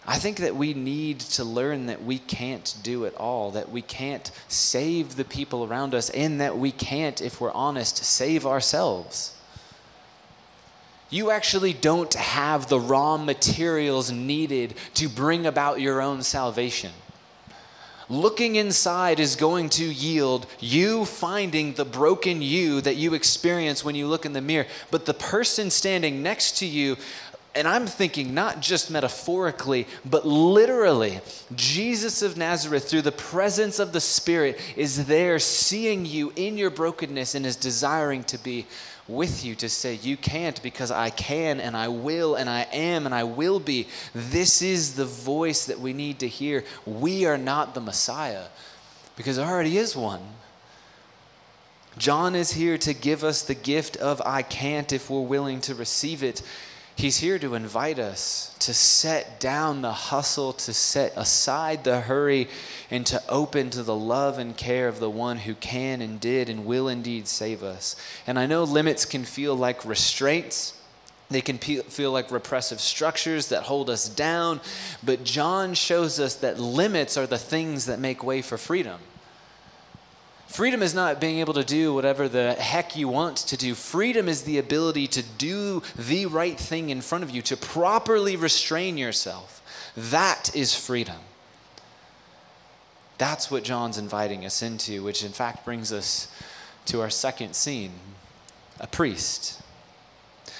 I 0.10 0.18
think 0.18 0.38
that 0.38 0.56
we 0.56 0.74
need 0.74 1.20
to 1.20 1.44
learn 1.44 1.88
that 1.88 2.02
we 2.02 2.18
can't 2.18 2.74
do 2.82 3.04
it 3.04 3.14
all, 3.16 3.52
that 3.52 3.70
we 3.70 3.82
can't 3.82 4.32
save 4.48 5.18
the 5.18 5.26
people 5.26 5.66
around 5.66 5.94
us, 5.94 6.10
and 6.12 6.40
that 6.40 6.58
we 6.58 6.72
can't, 6.72 7.20
if 7.20 7.42
we're 7.42 7.52
honest, 7.52 7.98
save 8.06 8.46
ourselves. 8.46 9.37
You 11.10 11.32
actually 11.32 11.74
don't 11.74 12.14
have 12.16 12.68
the 12.68 12.80
raw 12.80 13.18
materials 13.18 14.12
needed 14.12 14.76
to 14.96 15.08
bring 15.08 15.46
about 15.46 15.80
your 15.80 16.02
own 16.02 16.22
salvation. 16.22 16.92
Looking 18.10 18.56
inside 18.56 19.20
is 19.20 19.36
going 19.36 19.68
to 19.72 19.84
yield 19.86 20.48
you 20.62 21.04
finding 21.04 21.74
the 21.74 21.84
broken 21.84 22.42
you 22.42 22.80
that 22.82 22.96
you 22.96 23.14
experience 23.14 23.84
when 23.84 23.96
you 23.96 24.08
look 24.08 24.26
in 24.26 24.32
the 24.32 24.40
mirror. 24.40 24.66
But 24.92 25.06
the 25.06 25.14
person 25.14 25.70
standing 25.70 26.24
next 26.24 26.58
to 26.60 26.66
you, 26.66 26.96
and 27.58 27.68
I'm 27.68 27.88
thinking 27.88 28.34
not 28.34 28.62
just 28.62 28.92
metaphorically, 28.92 29.88
but 30.06 30.26
literally, 30.26 31.20
Jesus 31.56 32.22
of 32.22 32.38
Nazareth, 32.38 32.88
through 32.88 33.02
the 33.02 33.12
presence 33.12 33.80
of 33.80 33.94
the 33.94 34.00
Spirit, 34.00 34.60
is 34.76 35.08
there 35.08 35.40
seeing 35.40 36.06
you 36.06 36.32
in 36.36 36.58
your 36.58 36.70
brokenness 36.70 37.34
and 37.34 37.46
is 37.46 37.56
desiring 37.56 38.24
to 38.26 38.38
be 38.38 38.68
with 39.08 39.44
you 39.44 39.56
to 39.56 39.70
say, 39.70 39.96
You 39.96 40.18
can't 40.18 40.62
because 40.62 40.92
I 40.92 41.10
can 41.10 41.60
and 41.60 41.76
I 41.76 41.88
will 41.88 42.36
and 42.36 42.50
I 42.50 42.68
am 42.72 43.06
and 43.06 43.16
I 43.16 43.24
will 43.24 43.60
be. 43.60 43.88
This 44.14 44.62
is 44.62 44.94
the 44.94 45.06
voice 45.06 45.66
that 45.66 45.80
we 45.80 45.94
need 45.94 46.20
to 46.20 46.28
hear. 46.28 46.64
We 46.86 47.26
are 47.26 47.38
not 47.38 47.74
the 47.74 47.82
Messiah 47.82 48.46
because 49.16 49.38
there 49.38 49.48
already 49.48 49.78
is 49.78 49.96
one. 49.96 50.22
John 51.98 52.36
is 52.36 52.52
here 52.52 52.78
to 52.78 52.94
give 52.94 53.24
us 53.24 53.42
the 53.42 53.56
gift 53.56 53.98
of 53.98 54.22
I 54.24 54.44
can't 54.44 54.94
if 54.94 55.10
we're 55.10 55.22
willing 55.22 55.62
to 55.62 55.74
receive 55.74 56.22
it. 56.22 56.44
He's 56.98 57.18
here 57.18 57.38
to 57.38 57.54
invite 57.54 58.00
us 58.00 58.56
to 58.58 58.74
set 58.74 59.40
down 59.40 59.84
the 59.84 59.94
hustle, 59.94 60.52
to 60.54 60.74
set 60.74 61.14
aside 61.16 61.84
the 61.84 62.02
hurry, 62.02 62.48
and 62.90 63.06
to 63.06 63.22
open 63.30 63.70
to 63.70 63.84
the 63.84 63.96
love 63.96 64.40
and 64.40 64.58
care 64.58 64.88
of 64.88 65.00
the 65.00 65.10
one 65.10 65.38
who 65.38 65.54
can 65.54 66.02
and 66.02 66.20
did 66.20 66.50
and 66.50 66.66
will 66.66 66.88
indeed 66.88 67.28
save 67.28 67.62
us. 67.62 67.96
And 68.26 68.40
I 68.40 68.48
know 68.48 68.64
limits 68.64 69.06
can 69.06 69.26
feel 69.26 69.54
like 69.54 69.86
restraints. 69.86 70.74
They 71.30 71.42
can 71.42 71.60
feel 71.60 72.12
like 72.12 72.32
repressive 72.32 72.80
structures 72.80 73.50
that 73.50 73.64
hold 73.64 73.92
us 73.92 74.10
down, 74.10 74.60
but 75.04 75.24
John 75.24 75.76
shows 75.76 76.20
us 76.20 76.34
that 76.36 76.60
limits 76.60 77.16
are 77.16 77.28
the 77.28 77.38
things 77.38 77.86
that 77.86 78.00
make 78.00 78.24
way 78.24 78.42
for 78.42 78.58
freedom. 78.58 79.00
Freedom 80.48 80.82
is 80.82 80.94
not 80.96 81.20
being 81.20 81.40
able 81.40 81.54
to 81.54 81.64
do 81.64 81.94
whatever 81.94 82.30
the 82.30 82.54
heck 82.54 82.96
you 82.96 83.08
want 83.08 83.38
to 83.38 83.58
do. 83.58 83.76
Freedom 83.76 84.30
is 84.30 84.44
the 84.44 84.58
ability 84.58 85.06
to 85.08 85.22
do 85.22 85.84
the 85.98 86.26
right 86.26 86.58
thing 86.58 86.90
in 86.90 87.02
front 87.02 87.24
of 87.24 87.30
you, 87.30 87.42
to 87.44 87.58
properly 87.58 88.36
restrain 88.36 88.98
yourself. 88.98 89.62
That 89.96 90.56
is 90.56 90.74
freedom. 90.74 91.18
That's 93.18 93.52
what 93.52 93.64
John's 93.64 93.98
inviting 93.98 94.46
us 94.46 94.62
into, 94.62 95.04
which 95.04 95.24
in 95.24 95.32
fact 95.32 95.66
brings 95.66 95.92
us 95.92 96.32
to 96.86 97.02
our 97.02 97.10
second 97.10 97.56
scene 97.56 97.92
a 98.80 98.88
priest. 98.88 99.62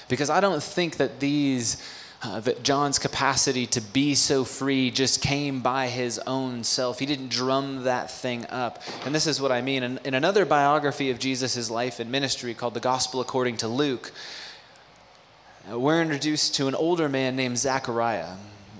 Because 0.08 0.28
I 0.28 0.40
don't 0.40 0.62
think 0.62 0.96
that 0.96 1.20
these 1.20 1.82
uh, 2.22 2.40
that 2.40 2.64
John's 2.64 2.98
capacity 2.98 3.66
to 3.66 3.80
be 3.80 4.14
so 4.14 4.44
free 4.44 4.90
just 4.90 5.22
came 5.22 5.60
by 5.60 5.86
his 5.86 6.18
own 6.20 6.64
self. 6.64 6.98
He 6.98 7.06
didn't 7.06 7.28
drum 7.28 7.84
that 7.84 8.10
thing 8.10 8.44
up. 8.46 8.82
And 9.04 9.14
this 9.14 9.26
is 9.26 9.40
what 9.40 9.52
I 9.52 9.60
mean. 9.60 9.82
In, 9.82 10.00
in 10.04 10.14
another 10.14 10.44
biography 10.44 11.10
of 11.10 11.18
Jesus' 11.18 11.70
life 11.70 12.00
and 12.00 12.10
ministry 12.10 12.54
called 12.54 12.74
The 12.74 12.80
Gospel 12.80 13.20
According 13.20 13.58
to 13.58 13.68
Luke, 13.68 14.12
uh, 15.70 15.78
we're 15.78 16.02
introduced 16.02 16.56
to 16.56 16.66
an 16.66 16.74
older 16.74 17.08
man 17.08 17.36
named 17.36 17.58
Zechariah 17.58 18.34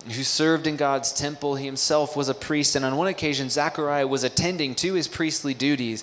who 0.06 0.24
served 0.24 0.66
in 0.66 0.76
God's 0.76 1.12
temple. 1.12 1.56
He 1.56 1.66
himself 1.66 2.16
was 2.16 2.28
a 2.28 2.34
priest, 2.34 2.74
and 2.76 2.84
on 2.84 2.96
one 2.96 3.08
occasion, 3.08 3.50
Zechariah 3.50 4.06
was 4.06 4.24
attending 4.24 4.74
to 4.76 4.94
his 4.94 5.06
priestly 5.06 5.54
duties, 5.54 6.02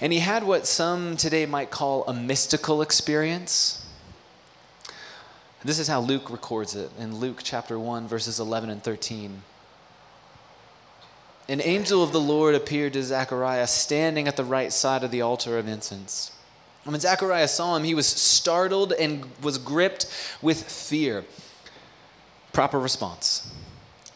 and 0.00 0.12
he 0.12 0.20
had 0.20 0.42
what 0.42 0.66
some 0.66 1.16
today 1.16 1.46
might 1.46 1.70
call 1.70 2.04
a 2.08 2.14
mystical 2.14 2.82
experience. 2.82 3.85
This 5.64 5.78
is 5.78 5.88
how 5.88 6.00
Luke 6.00 6.30
records 6.30 6.74
it 6.74 6.90
in 6.98 7.16
Luke 7.16 7.40
chapter 7.42 7.78
1, 7.78 8.06
verses 8.06 8.38
11 8.38 8.70
and 8.70 8.82
13. 8.82 9.42
An 11.48 11.60
angel 11.60 12.02
of 12.02 12.12
the 12.12 12.20
Lord 12.20 12.54
appeared 12.54 12.92
to 12.94 13.02
Zechariah 13.02 13.66
standing 13.66 14.26
at 14.28 14.36
the 14.36 14.44
right 14.44 14.72
side 14.72 15.04
of 15.04 15.10
the 15.10 15.22
altar 15.22 15.58
of 15.58 15.68
incense. 15.68 16.32
And 16.84 16.92
when 16.92 17.00
Zechariah 17.00 17.48
saw 17.48 17.76
him, 17.76 17.84
he 17.84 17.94
was 17.94 18.06
startled 18.06 18.92
and 18.92 19.26
was 19.42 19.58
gripped 19.58 20.06
with 20.42 20.64
fear. 20.64 21.24
Proper 22.52 22.78
response. 22.78 23.52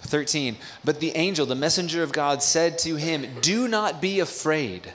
13. 0.02 0.56
But 0.84 1.00
the 1.00 1.16
angel, 1.16 1.46
the 1.46 1.54
messenger 1.54 2.02
of 2.02 2.12
God, 2.12 2.42
said 2.42 2.78
to 2.78 2.96
him, 2.96 3.26
Do 3.40 3.68
not 3.68 4.00
be 4.00 4.20
afraid. 4.20 4.92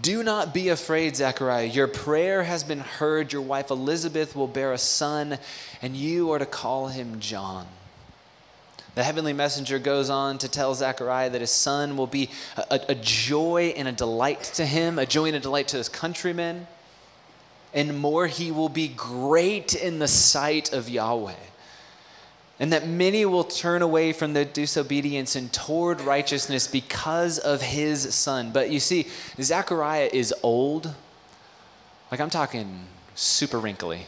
Do 0.00 0.22
not 0.22 0.52
be 0.52 0.70
afraid, 0.70 1.16
Zechariah. 1.16 1.66
Your 1.66 1.86
prayer 1.86 2.42
has 2.42 2.64
been 2.64 2.80
heard. 2.80 3.32
Your 3.32 3.42
wife 3.42 3.70
Elizabeth 3.70 4.34
will 4.34 4.48
bear 4.48 4.72
a 4.72 4.78
son, 4.78 5.38
and 5.80 5.96
you 5.96 6.32
are 6.32 6.38
to 6.38 6.46
call 6.46 6.88
him 6.88 7.20
John. 7.20 7.66
The 8.96 9.04
heavenly 9.04 9.32
messenger 9.32 9.78
goes 9.78 10.10
on 10.10 10.38
to 10.38 10.48
tell 10.48 10.74
Zechariah 10.74 11.30
that 11.30 11.40
his 11.40 11.50
son 11.50 11.96
will 11.96 12.06
be 12.06 12.30
a, 12.56 12.80
a, 12.90 12.94
joy 12.94 13.74
and 13.76 13.88
a 13.88 13.92
delight 13.92 14.42
to 14.54 14.64
him, 14.64 14.98
a 14.98 15.06
joy 15.06 15.26
and 15.26 15.36
a 15.36 15.40
delight 15.40 15.68
to 15.68 15.76
his 15.76 15.88
countrymen. 15.88 16.66
And 17.72 17.98
more, 17.98 18.28
he 18.28 18.52
will 18.52 18.68
be 18.68 18.88
great 18.88 19.74
in 19.74 19.98
the 19.98 20.06
sight 20.06 20.72
of 20.72 20.88
Yahweh 20.88 21.34
and 22.60 22.72
that 22.72 22.86
many 22.86 23.24
will 23.24 23.44
turn 23.44 23.82
away 23.82 24.12
from 24.12 24.32
the 24.32 24.44
disobedience 24.44 25.34
and 25.34 25.52
toward 25.52 26.00
righteousness 26.00 26.66
because 26.66 27.38
of 27.38 27.60
his 27.60 28.14
son. 28.14 28.52
But 28.52 28.70
you 28.70 28.80
see, 28.80 29.08
Zechariah 29.40 30.10
is 30.12 30.32
old. 30.42 30.94
Like 32.10 32.20
I'm 32.20 32.30
talking 32.30 32.86
super 33.14 33.58
wrinkly, 33.58 34.06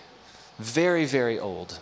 very, 0.59 1.04
very 1.04 1.38
old. 1.38 1.78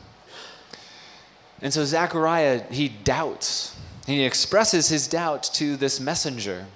And 1.61 1.72
so 1.72 1.85
Zechariah, 1.85 2.64
he 2.70 2.88
doubts. 2.88 3.77
He 4.07 4.22
expresses 4.22 4.88
his 4.88 5.07
doubt 5.07 5.44
to 5.55 5.77
this 5.77 6.00
messenger. 6.00 6.66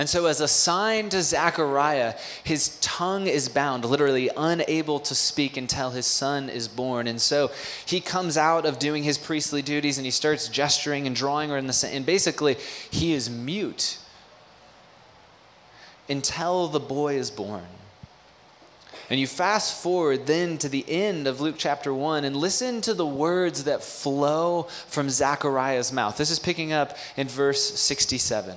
And 0.00 0.08
so, 0.08 0.24
as 0.24 0.40
a 0.40 0.48
sign 0.48 1.10
to 1.10 1.20
Zechariah, 1.20 2.14
his 2.42 2.78
tongue 2.80 3.26
is 3.26 3.50
bound, 3.50 3.84
literally 3.84 4.30
unable 4.34 4.98
to 5.00 5.14
speak 5.14 5.58
until 5.58 5.90
his 5.90 6.06
son 6.06 6.48
is 6.48 6.68
born. 6.68 7.06
And 7.06 7.20
so, 7.20 7.50
he 7.84 8.00
comes 8.00 8.38
out 8.38 8.64
of 8.64 8.78
doing 8.78 9.02
his 9.02 9.18
priestly 9.18 9.60
duties 9.60 9.98
and 9.98 10.06
he 10.06 10.10
starts 10.10 10.48
gesturing 10.48 11.06
and 11.06 11.14
drawing 11.14 11.50
her 11.50 11.58
in 11.58 11.66
the 11.66 11.90
and 11.92 12.06
basically, 12.06 12.56
he 12.90 13.12
is 13.12 13.28
mute 13.28 13.98
until 16.08 16.68
the 16.68 16.80
boy 16.80 17.16
is 17.16 17.30
born. 17.30 17.66
And 19.10 19.20
you 19.20 19.26
fast 19.26 19.82
forward 19.82 20.24
then 20.24 20.56
to 20.58 20.70
the 20.70 20.88
end 20.88 21.26
of 21.26 21.42
Luke 21.42 21.56
chapter 21.58 21.92
1 21.92 22.24
and 22.24 22.34
listen 22.34 22.80
to 22.80 22.94
the 22.94 23.04
words 23.04 23.64
that 23.64 23.84
flow 23.84 24.62
from 24.88 25.10
Zechariah's 25.10 25.92
mouth. 25.92 26.16
This 26.16 26.30
is 26.30 26.38
picking 26.38 26.72
up 26.72 26.96
in 27.18 27.28
verse 27.28 27.78
67. 27.78 28.56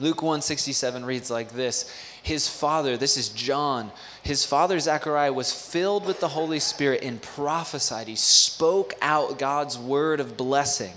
Luke 0.00 0.22
167 0.22 1.04
reads 1.04 1.30
like 1.30 1.52
this 1.52 1.92
His 2.22 2.48
father, 2.48 2.96
this 2.96 3.16
is 3.16 3.28
John, 3.30 3.90
his 4.22 4.44
father 4.44 4.78
Zechariah 4.78 5.32
was 5.32 5.52
filled 5.52 6.06
with 6.06 6.20
the 6.20 6.28
Holy 6.28 6.60
Spirit 6.60 7.02
and 7.02 7.20
prophesied. 7.20 8.08
He 8.08 8.16
spoke 8.16 8.94
out 9.02 9.38
God's 9.38 9.78
word 9.78 10.20
of 10.20 10.36
blessing. 10.36 10.94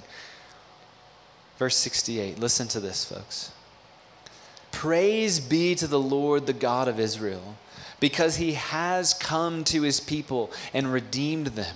Verse 1.58 1.78
68, 1.78 2.40
listen 2.40 2.68
to 2.70 2.80
this, 2.80 3.06
folks. 3.06 3.52
Praise 4.72 5.40
be 5.40 5.76
to 5.76 5.88
the 5.88 6.00
Lord, 6.00 6.46
the 6.46 6.54
God 6.54 6.88
of 6.88 7.00
Israel, 7.00 7.56
because 8.00 8.38
he 8.38 8.54
has 8.54 9.14
come 9.14 9.64
to 9.66 9.84
his 9.84 10.00
people 10.00 10.52
and 10.74 10.92
redeemed 10.92 11.48
them. 11.48 11.76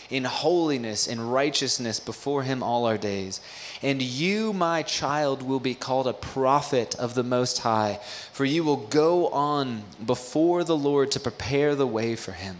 in 0.11 0.25
holiness 0.25 1.07
and 1.07 1.33
righteousness 1.33 1.99
before 1.99 2.43
him 2.43 2.61
all 2.61 2.85
our 2.85 2.97
days. 2.97 3.39
And 3.81 4.01
you, 4.01 4.53
my 4.53 4.83
child, 4.83 5.41
will 5.41 5.61
be 5.61 5.73
called 5.73 6.05
a 6.05 6.13
prophet 6.13 6.93
of 6.95 7.15
the 7.15 7.23
Most 7.23 7.59
High, 7.59 7.99
for 8.33 8.45
you 8.45 8.63
will 8.63 8.77
go 8.87 9.29
on 9.29 9.83
before 10.05 10.63
the 10.63 10.77
Lord 10.77 11.11
to 11.11 11.19
prepare 11.19 11.73
the 11.75 11.87
way 11.87 12.15
for 12.15 12.33
him, 12.33 12.57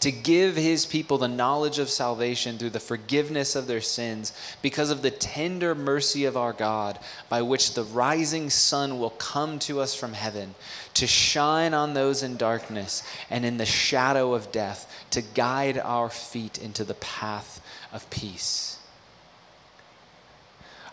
to 0.00 0.12
give 0.12 0.54
his 0.54 0.86
people 0.86 1.18
the 1.18 1.26
knowledge 1.26 1.78
of 1.78 1.90
salvation 1.90 2.56
through 2.56 2.70
the 2.70 2.78
forgiveness 2.78 3.56
of 3.56 3.66
their 3.66 3.80
sins, 3.80 4.32
because 4.62 4.90
of 4.90 5.02
the 5.02 5.10
tender 5.10 5.74
mercy 5.74 6.24
of 6.24 6.36
our 6.36 6.52
God, 6.52 6.98
by 7.28 7.42
which 7.42 7.74
the 7.74 7.82
rising 7.82 8.48
sun 8.48 8.98
will 8.98 9.10
come 9.10 9.58
to 9.60 9.80
us 9.80 9.94
from 9.94 10.12
heaven, 10.12 10.54
to 10.94 11.06
shine 11.06 11.74
on 11.74 11.94
those 11.94 12.22
in 12.22 12.36
darkness 12.36 13.02
and 13.28 13.44
in 13.44 13.56
the 13.56 13.66
shadow 13.66 14.34
of 14.34 14.52
death, 14.52 14.92
to 15.10 15.20
guide 15.20 15.78
our 15.78 16.08
feet 16.08 16.58
into 16.58 16.84
the 16.84 16.94
path 16.94 17.60
of 17.92 18.08
peace. 18.10 18.78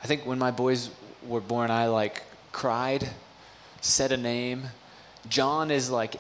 I 0.03 0.07
think 0.07 0.25
when 0.25 0.39
my 0.39 0.51
boys 0.51 0.89
were 1.25 1.41
born, 1.41 1.71
I 1.71 1.87
like 1.87 2.23
cried, 2.51 3.09
said 3.81 4.11
a 4.11 4.17
name. 4.17 4.65
John 5.27 5.71
is 5.71 5.89
like, 5.89 6.15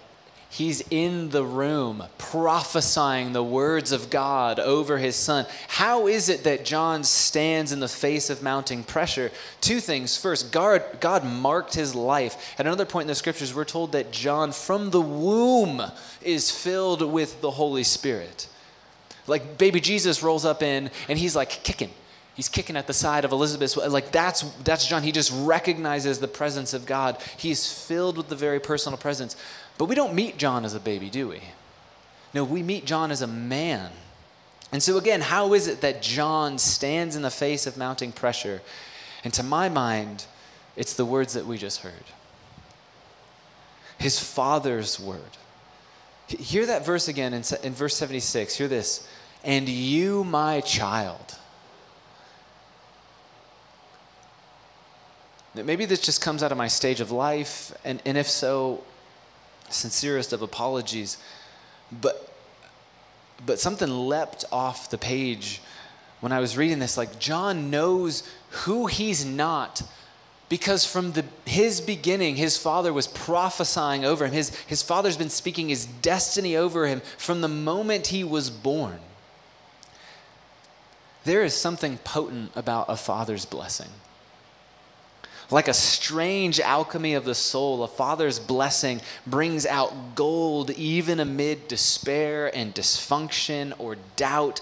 he's 0.55 0.81
in 0.89 1.31
the 1.31 1.43
room 1.43 2.01
prophesying 2.17 3.33
the 3.33 3.43
words 3.43 3.91
of 3.91 4.09
God 4.09 4.57
over 4.57 4.97
his 4.97 5.17
son. 5.17 5.45
How 5.67 6.07
is 6.07 6.29
it 6.29 6.45
that 6.45 6.63
John 6.63 7.03
stands 7.03 7.73
in 7.73 7.81
the 7.81 7.89
face 7.89 8.29
of 8.29 8.41
mounting 8.41 8.83
pressure? 8.83 9.31
Two 9.59 9.81
things. 9.81 10.15
First, 10.15 10.53
God, 10.53 10.81
God 11.01 11.25
marked 11.25 11.73
his 11.73 11.93
life. 11.93 12.55
At 12.57 12.65
another 12.65 12.85
point 12.85 13.03
in 13.03 13.07
the 13.09 13.15
scriptures, 13.15 13.53
we're 13.53 13.65
told 13.65 13.91
that 13.91 14.13
John 14.13 14.53
from 14.53 14.91
the 14.91 15.01
womb 15.01 15.81
is 16.21 16.49
filled 16.49 17.01
with 17.01 17.41
the 17.41 17.51
Holy 17.51 17.83
Spirit. 17.83 18.47
Like 19.27 19.57
baby 19.57 19.81
Jesus 19.81 20.23
rolls 20.23 20.45
up 20.45 20.63
in 20.63 20.89
and 21.09 21.19
he's 21.19 21.35
like 21.35 21.49
kicking 21.49 21.91
He's 22.35 22.49
kicking 22.49 22.75
at 22.75 22.85
the 22.85 22.93
side 22.93 23.23
of 23.23 23.31
Elizabeth. 23.31 23.77
Like 23.77 24.11
that's 24.11 24.41
that's 24.63 24.85
John. 24.85 25.03
He 25.03 25.13
just 25.13 25.31
recognizes 25.33 26.19
the 26.19 26.27
presence 26.27 26.73
of 26.73 26.85
God. 26.85 27.17
He's 27.37 27.71
filled 27.71 28.17
with 28.17 28.27
the 28.27 28.35
very 28.35 28.59
personal 28.59 28.97
presence. 28.97 29.37
But 29.77 29.85
we 29.85 29.95
don't 29.95 30.13
meet 30.13 30.37
John 30.37 30.65
as 30.65 30.73
a 30.73 30.79
baby, 30.79 31.09
do 31.09 31.27
we? 31.27 31.41
No, 32.33 32.43
we 32.43 32.63
meet 32.63 32.85
John 32.85 33.11
as 33.11 33.21
a 33.21 33.27
man. 33.27 33.91
And 34.71 34.81
so 34.81 34.97
again, 34.97 35.21
how 35.21 35.53
is 35.53 35.67
it 35.67 35.81
that 35.81 36.01
John 36.01 36.57
stands 36.57 37.15
in 37.15 37.21
the 37.21 37.31
face 37.31 37.67
of 37.67 37.77
mounting 37.77 38.11
pressure? 38.11 38.61
And 39.23 39.33
to 39.33 39.43
my 39.43 39.69
mind, 39.69 40.25
it's 40.75 40.93
the 40.93 41.05
words 41.05 41.33
that 41.33 41.45
we 41.45 41.57
just 41.57 41.81
heard. 41.81 41.93
His 43.97 44.19
father's 44.19 44.99
word. 44.99 45.21
Hear 46.27 46.65
that 46.65 46.85
verse 46.85 47.07
again 47.07 47.33
in, 47.33 47.43
in 47.63 47.73
verse 47.73 47.95
76. 47.95 48.55
Hear 48.55 48.67
this. 48.67 49.07
And 49.43 49.69
you, 49.69 50.23
my 50.23 50.61
child 50.61 51.37
Maybe 55.63 55.85
this 55.85 56.01
just 56.01 56.21
comes 56.21 56.43
out 56.43 56.51
of 56.51 56.57
my 56.57 56.67
stage 56.67 56.99
of 56.99 57.11
life, 57.11 57.71
and, 57.85 58.01
and 58.05 58.17
if 58.17 58.27
so, 58.29 58.83
sincerest 59.69 60.33
of 60.33 60.41
apologies. 60.41 61.17
But, 61.91 62.33
but 63.45 63.59
something 63.59 63.89
leapt 63.89 64.45
off 64.51 64.89
the 64.89 64.97
page 64.97 65.61
when 66.21 66.31
I 66.31 66.39
was 66.39 66.57
reading 66.57 66.79
this. 66.79 66.97
Like, 66.97 67.19
John 67.19 67.69
knows 67.69 68.23
who 68.49 68.87
he's 68.87 69.25
not 69.25 69.81
because 70.47 70.85
from 70.85 71.13
the, 71.13 71.25
his 71.45 71.81
beginning, 71.81 72.35
his 72.35 72.57
father 72.57 72.93
was 72.93 73.07
prophesying 73.07 74.05
over 74.05 74.25
him. 74.25 74.33
His, 74.33 74.55
his 74.67 74.83
father's 74.83 75.17
been 75.17 75.29
speaking 75.29 75.69
his 75.69 75.85
destiny 75.85 76.55
over 76.55 76.87
him 76.87 77.01
from 77.17 77.41
the 77.41 77.47
moment 77.47 78.07
he 78.07 78.23
was 78.23 78.49
born. 78.49 78.99
There 81.23 81.43
is 81.43 81.55
something 81.55 81.97
potent 81.99 82.51
about 82.55 82.85
a 82.87 82.95
father's 82.95 83.45
blessing. 83.45 83.89
Like 85.51 85.67
a 85.67 85.73
strange 85.73 86.59
alchemy 86.59 87.13
of 87.13 87.25
the 87.25 87.35
soul, 87.35 87.83
a 87.83 87.87
father's 87.87 88.39
blessing 88.39 89.01
brings 89.27 89.65
out 89.65 90.15
gold 90.15 90.71
even 90.71 91.19
amid 91.19 91.67
despair 91.67 92.55
and 92.55 92.73
dysfunction 92.73 93.73
or 93.77 93.95
doubt. 94.15 94.61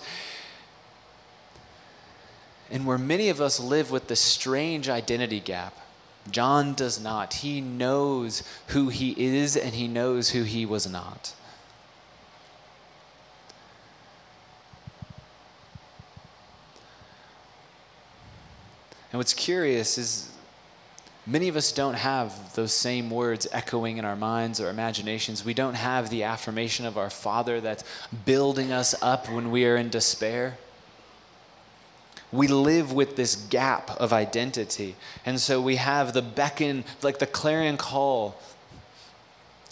And 2.69 2.85
where 2.85 2.97
many 2.97 3.29
of 3.29 3.39
us 3.39 3.59
live 3.59 3.91
with 3.91 4.07
this 4.07 4.19
strange 4.19 4.89
identity 4.89 5.39
gap, 5.39 5.77
John 6.29 6.73
does 6.73 7.01
not. 7.01 7.35
He 7.35 7.61
knows 7.61 8.43
who 8.67 8.89
he 8.89 9.11
is 9.17 9.55
and 9.55 9.73
he 9.73 9.87
knows 9.87 10.31
who 10.31 10.43
he 10.43 10.65
was 10.65 10.87
not. 10.89 11.33
And 19.11 19.19
what's 19.19 19.33
curious 19.35 19.99
is 19.99 20.32
Many 21.25 21.47
of 21.47 21.55
us 21.55 21.71
don't 21.71 21.93
have 21.93 22.53
those 22.53 22.73
same 22.73 23.09
words 23.09 23.47
echoing 23.53 23.97
in 23.97 24.03
our 24.03 24.15
minds 24.15 24.59
or 24.59 24.69
imaginations. 24.69 25.45
We 25.45 25.53
don't 25.53 25.75
have 25.75 26.09
the 26.09 26.23
affirmation 26.23 26.85
of 26.85 26.97
our 26.97 27.09
Father 27.09 27.61
that's 27.61 27.85
building 28.25 28.73
us 28.73 28.93
up 29.01 29.29
when 29.29 29.49
we 29.49 29.65
are 29.65 29.77
in 29.77 29.89
despair. 29.89 30.57
We 32.33 32.47
live 32.47 32.91
with 32.91 33.15
this 33.15 33.35
gap 33.35 33.91
of 33.91 34.11
identity. 34.11 34.95
And 35.25 35.39
so 35.39 35.61
we 35.61 35.77
have 35.77 36.13
the 36.13 36.21
beckon, 36.21 36.83
like 37.01 37.19
the 37.19 37.27
clarion 37.27 37.77
call 37.77 38.35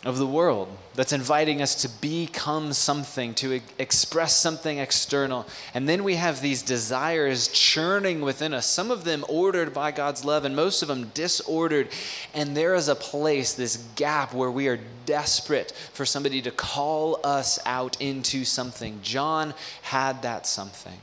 of 0.03 0.17
the 0.17 0.25
world 0.25 0.67
that's 0.95 1.13
inviting 1.13 1.61
us 1.61 1.75
to 1.75 1.89
become 2.01 2.73
something, 2.73 3.35
to 3.35 3.61
express 3.77 4.35
something 4.35 4.79
external. 4.79 5.45
And 5.73 5.87
then 5.87 6.03
we 6.03 6.15
have 6.15 6.41
these 6.41 6.63
desires 6.63 7.47
churning 7.49 8.21
within 8.21 8.53
us, 8.53 8.65
some 8.65 8.89
of 8.89 9.03
them 9.03 9.23
ordered 9.29 9.73
by 9.73 9.91
God's 9.91 10.25
love, 10.25 10.43
and 10.43 10.55
most 10.55 10.81
of 10.81 10.87
them 10.87 11.11
disordered. 11.13 11.87
And 12.33 12.57
there 12.57 12.73
is 12.73 12.87
a 12.87 12.95
place, 12.95 13.53
this 13.53 13.77
gap, 13.95 14.33
where 14.33 14.51
we 14.51 14.67
are 14.67 14.79
desperate 15.05 15.71
for 15.93 16.05
somebody 16.05 16.41
to 16.41 16.51
call 16.51 17.19
us 17.23 17.59
out 17.65 18.01
into 18.01 18.43
something. 18.43 18.99
John 19.03 19.53
had 19.83 20.23
that 20.23 20.47
something. 20.47 20.99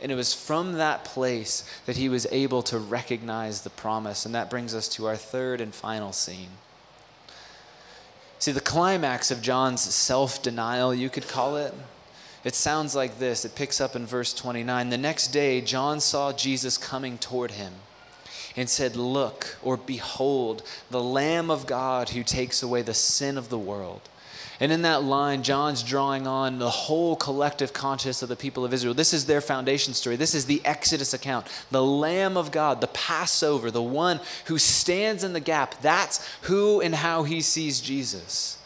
And 0.00 0.12
it 0.12 0.16
was 0.16 0.34
from 0.34 0.74
that 0.74 1.04
place 1.04 1.64
that 1.86 1.96
he 1.96 2.08
was 2.08 2.26
able 2.30 2.62
to 2.64 2.78
recognize 2.78 3.62
the 3.62 3.70
promise. 3.70 4.26
And 4.26 4.34
that 4.34 4.50
brings 4.50 4.74
us 4.74 4.88
to 4.90 5.06
our 5.06 5.16
third 5.16 5.60
and 5.60 5.74
final 5.74 6.12
scene. 6.12 6.50
See, 8.38 8.52
the 8.52 8.60
climax 8.60 9.30
of 9.30 9.42
John's 9.42 9.82
self 9.82 10.42
denial, 10.42 10.94
you 10.94 11.10
could 11.10 11.26
call 11.26 11.56
it, 11.56 11.74
it 12.44 12.54
sounds 12.54 12.94
like 12.94 13.18
this. 13.18 13.44
It 13.44 13.56
picks 13.56 13.80
up 13.80 13.96
in 13.96 14.06
verse 14.06 14.32
29. 14.32 14.90
The 14.90 14.98
next 14.98 15.28
day, 15.28 15.60
John 15.60 16.00
saw 16.00 16.32
Jesus 16.32 16.78
coming 16.78 17.18
toward 17.18 17.52
him 17.52 17.72
and 18.56 18.70
said, 18.70 18.96
Look, 18.96 19.56
or 19.62 19.76
behold, 19.76 20.62
the 20.90 21.02
Lamb 21.02 21.50
of 21.50 21.66
God 21.66 22.10
who 22.10 22.22
takes 22.22 22.62
away 22.62 22.82
the 22.82 22.94
sin 22.94 23.36
of 23.36 23.48
the 23.48 23.58
world. 23.58 24.02
And 24.60 24.72
in 24.72 24.82
that 24.82 25.04
line, 25.04 25.44
John's 25.44 25.84
drawing 25.84 26.26
on 26.26 26.58
the 26.58 26.70
whole 26.70 27.14
collective 27.14 27.72
conscience 27.72 28.22
of 28.22 28.28
the 28.28 28.34
people 28.34 28.64
of 28.64 28.74
Israel. 28.74 28.94
This 28.94 29.14
is 29.14 29.26
their 29.26 29.40
foundation 29.40 29.94
story. 29.94 30.16
This 30.16 30.34
is 30.34 30.46
the 30.46 30.60
Exodus 30.64 31.14
account. 31.14 31.46
The 31.70 31.82
Lamb 31.82 32.36
of 32.36 32.50
God, 32.50 32.80
the 32.80 32.88
Passover, 32.88 33.70
the 33.70 33.82
one 33.82 34.20
who 34.46 34.58
stands 34.58 35.22
in 35.22 35.32
the 35.32 35.40
gap. 35.40 35.80
That's 35.80 36.26
who 36.42 36.80
and 36.80 36.94
how 36.94 37.22
he 37.22 37.40
sees 37.40 37.80
Jesus. 37.80 38.58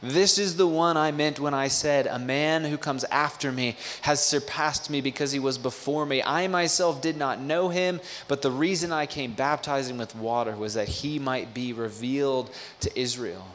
This 0.00 0.38
is 0.38 0.56
the 0.56 0.66
one 0.66 0.98
I 0.98 1.12
meant 1.12 1.40
when 1.40 1.54
I 1.54 1.68
said, 1.68 2.06
A 2.06 2.18
man 2.18 2.64
who 2.64 2.76
comes 2.76 3.04
after 3.04 3.50
me 3.50 3.76
has 4.02 4.24
surpassed 4.24 4.90
me 4.90 5.00
because 5.00 5.32
he 5.32 5.38
was 5.38 5.56
before 5.56 6.04
me. 6.04 6.22
I 6.22 6.46
myself 6.46 7.00
did 7.00 7.16
not 7.16 7.40
know 7.40 7.70
him, 7.70 8.00
but 8.28 8.42
the 8.42 8.50
reason 8.50 8.92
I 8.92 9.06
came 9.06 9.32
baptizing 9.32 9.96
with 9.96 10.14
water 10.14 10.54
was 10.54 10.74
that 10.74 10.88
he 10.88 11.18
might 11.18 11.54
be 11.54 11.72
revealed 11.72 12.50
to 12.80 13.00
Israel. 13.00 13.46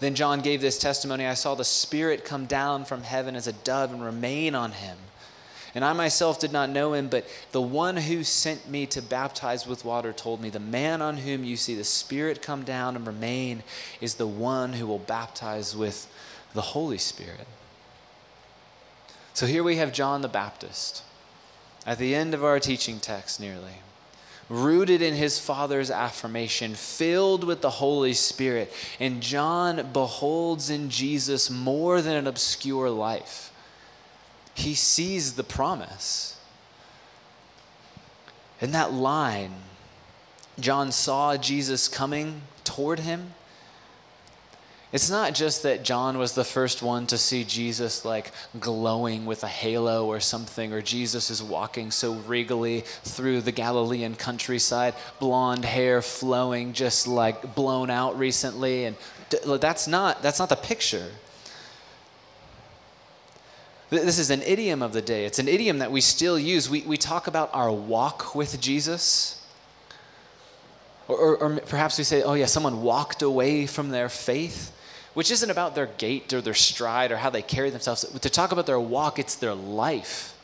Then 0.00 0.14
John 0.14 0.40
gave 0.40 0.60
this 0.60 0.78
testimony 0.78 1.26
I 1.26 1.34
saw 1.34 1.54
the 1.54 1.64
Spirit 1.64 2.24
come 2.24 2.46
down 2.46 2.84
from 2.84 3.02
heaven 3.02 3.34
as 3.34 3.46
a 3.46 3.52
dove 3.52 3.92
and 3.92 4.04
remain 4.04 4.54
on 4.54 4.72
him. 4.72 4.98
And 5.74 5.84
I 5.84 5.92
myself 5.92 6.40
did 6.40 6.52
not 6.52 6.70
know 6.70 6.94
him, 6.94 7.08
but 7.08 7.26
the 7.52 7.60
one 7.60 7.98
who 7.98 8.24
sent 8.24 8.68
me 8.68 8.86
to 8.86 9.02
baptize 9.02 9.66
with 9.66 9.84
water 9.84 10.12
told 10.12 10.40
me, 10.40 10.48
The 10.48 10.58
man 10.58 11.02
on 11.02 11.18
whom 11.18 11.44
you 11.44 11.56
see 11.56 11.74
the 11.74 11.84
Spirit 11.84 12.40
come 12.40 12.62
down 12.62 12.96
and 12.96 13.06
remain 13.06 13.62
is 14.00 14.14
the 14.14 14.26
one 14.26 14.74
who 14.74 14.86
will 14.86 14.98
baptize 14.98 15.76
with 15.76 16.10
the 16.54 16.62
Holy 16.62 16.98
Spirit. 16.98 17.46
So 19.34 19.44
here 19.44 19.62
we 19.62 19.76
have 19.76 19.92
John 19.92 20.22
the 20.22 20.28
Baptist 20.28 21.02
at 21.84 21.98
the 21.98 22.14
end 22.14 22.32
of 22.32 22.42
our 22.42 22.58
teaching 22.58 22.98
text, 22.98 23.38
nearly 23.38 23.82
rooted 24.48 25.02
in 25.02 25.14
his 25.14 25.38
father's 25.38 25.90
affirmation, 25.90 26.74
filled 26.74 27.44
with 27.44 27.62
the 27.62 27.70
Holy 27.70 28.12
Spirit. 28.12 28.72
And 29.00 29.20
John 29.20 29.92
beholds 29.92 30.70
in 30.70 30.88
Jesus 30.90 31.50
more 31.50 32.00
than 32.00 32.16
an 32.16 32.26
obscure 32.26 32.90
life, 32.90 33.52
he 34.54 34.74
sees 34.74 35.34
the 35.34 35.44
promise. 35.44 36.38
In 38.60 38.72
that 38.72 38.92
line, 38.92 39.52
John 40.58 40.92
saw 40.92 41.36
Jesus 41.36 41.88
coming 41.88 42.42
toward 42.64 43.00
him 43.00 43.34
it's 44.96 45.10
not 45.10 45.34
just 45.34 45.64
that 45.64 45.82
John 45.82 46.16
was 46.16 46.32
the 46.32 46.42
first 46.42 46.80
one 46.80 47.06
to 47.08 47.18
see 47.18 47.44
Jesus 47.44 48.02
like 48.06 48.32
glowing 48.58 49.26
with 49.26 49.44
a 49.44 49.46
halo 49.46 50.06
or 50.06 50.20
something, 50.20 50.72
or 50.72 50.80
Jesus 50.80 51.28
is 51.28 51.42
walking 51.42 51.90
so 51.90 52.14
regally 52.14 52.80
through 53.04 53.42
the 53.42 53.52
Galilean 53.52 54.14
countryside, 54.14 54.94
blonde 55.20 55.66
hair 55.66 56.00
flowing, 56.00 56.72
just 56.72 57.06
like 57.06 57.54
blown 57.54 57.90
out 57.90 58.18
recently. 58.18 58.86
And 58.86 58.96
that's 59.44 59.86
not, 59.86 60.22
that's 60.22 60.38
not 60.38 60.48
the 60.48 60.56
picture. 60.56 61.10
This 63.90 64.18
is 64.18 64.30
an 64.30 64.40
idiom 64.40 64.80
of 64.80 64.94
the 64.94 65.02
day. 65.02 65.26
It's 65.26 65.38
an 65.38 65.46
idiom 65.46 65.80
that 65.80 65.92
we 65.92 66.00
still 66.00 66.38
use. 66.38 66.70
We, 66.70 66.80
we 66.80 66.96
talk 66.96 67.26
about 67.26 67.50
our 67.52 67.70
walk 67.70 68.34
with 68.34 68.58
Jesus. 68.62 69.46
Or, 71.06 71.18
or, 71.18 71.36
or 71.36 71.60
perhaps 71.60 71.98
we 71.98 72.04
say, 72.04 72.22
oh, 72.22 72.32
yeah, 72.32 72.46
someone 72.46 72.80
walked 72.80 73.20
away 73.20 73.66
from 73.66 73.90
their 73.90 74.08
faith 74.08 74.72
which 75.16 75.30
isn't 75.30 75.48
about 75.48 75.74
their 75.74 75.86
gait 75.86 76.30
or 76.34 76.42
their 76.42 76.52
stride 76.52 77.10
or 77.10 77.16
how 77.16 77.30
they 77.30 77.40
carry 77.40 77.70
themselves. 77.70 78.04
To 78.04 78.28
talk 78.28 78.52
about 78.52 78.66
their 78.66 78.78
walk, 78.78 79.18
it's 79.18 79.34
their 79.34 79.54
life. 79.54 80.36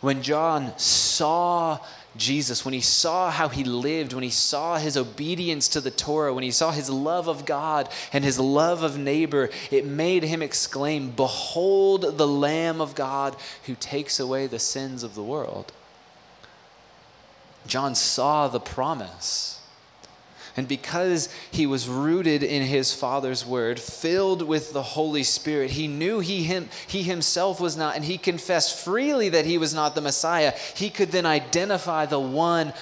When 0.00 0.22
John 0.22 0.72
saw 0.78 1.80
Jesus, 2.16 2.64
when 2.64 2.72
he 2.72 2.80
saw 2.80 3.30
how 3.30 3.50
he 3.50 3.62
lived, 3.62 4.14
when 4.14 4.22
he 4.22 4.30
saw 4.30 4.78
his 4.78 4.96
obedience 4.96 5.68
to 5.68 5.82
the 5.82 5.90
Torah, 5.90 6.32
when 6.32 6.44
he 6.44 6.50
saw 6.50 6.70
his 6.70 6.88
love 6.88 7.28
of 7.28 7.44
God 7.44 7.90
and 8.10 8.24
his 8.24 8.38
love 8.38 8.82
of 8.82 8.96
neighbor, 8.96 9.50
it 9.70 9.84
made 9.84 10.22
him 10.22 10.40
exclaim, 10.40 11.10
Behold 11.10 12.16
the 12.16 12.26
Lamb 12.26 12.80
of 12.80 12.94
God 12.94 13.36
who 13.66 13.74
takes 13.74 14.18
away 14.18 14.46
the 14.46 14.58
sins 14.58 15.02
of 15.02 15.14
the 15.14 15.22
world. 15.22 15.72
John 17.66 17.94
saw 17.94 18.48
the 18.48 18.60
promise. 18.60 19.55
And 20.56 20.66
because 20.66 21.28
he 21.50 21.66
was 21.66 21.88
rooted 21.88 22.42
in 22.42 22.62
his 22.62 22.94
Father's 22.94 23.44
word, 23.44 23.78
filled 23.78 24.40
with 24.42 24.72
the 24.72 24.82
Holy 24.82 25.22
Spirit, 25.22 25.72
he 25.72 25.86
knew 25.86 26.20
he, 26.20 26.44
him, 26.44 26.70
he 26.86 27.02
himself 27.02 27.60
was 27.60 27.76
not, 27.76 27.94
and 27.94 28.04
he 28.04 28.16
confessed 28.16 28.82
freely 28.82 29.28
that 29.28 29.44
he 29.44 29.58
was 29.58 29.74
not 29.74 29.94
the 29.94 30.00
Messiah. 30.00 30.54
He 30.74 30.88
could 30.88 31.10
then 31.10 31.26
identify 31.26 32.06
the 32.06 32.18
one 32.18 32.72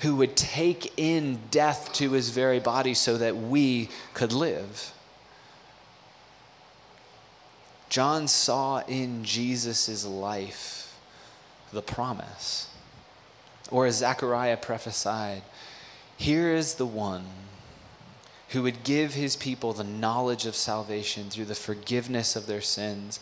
who 0.00 0.16
would 0.16 0.36
take 0.36 0.92
in 0.96 1.38
death 1.50 1.92
to 1.94 2.12
his 2.12 2.30
very 2.30 2.60
body 2.60 2.94
so 2.94 3.18
that 3.18 3.36
we 3.36 3.90
could 4.14 4.32
live. 4.32 4.92
John 7.90 8.28
saw 8.28 8.78
in 8.86 9.24
Jesus' 9.24 10.06
life 10.06 10.98
the 11.72 11.82
promise. 11.82 12.68
Or 13.70 13.86
as 13.86 13.96
Zechariah 13.96 14.56
prophesied, 14.56 15.42
here 16.18 16.52
is 16.52 16.74
the 16.74 16.86
one 16.86 17.24
who 18.50 18.62
would 18.64 18.82
give 18.82 19.14
his 19.14 19.36
people 19.36 19.72
the 19.72 19.84
knowledge 19.84 20.46
of 20.46 20.56
salvation 20.56 21.30
through 21.30 21.44
the 21.44 21.54
forgiveness 21.54 22.34
of 22.34 22.46
their 22.46 22.60
sins 22.60 23.20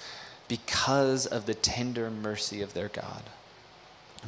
because 0.48 1.26
of 1.26 1.44
the 1.44 1.54
tender 1.54 2.10
mercy 2.10 2.62
of 2.62 2.72
their 2.72 2.88
God. 2.88 3.22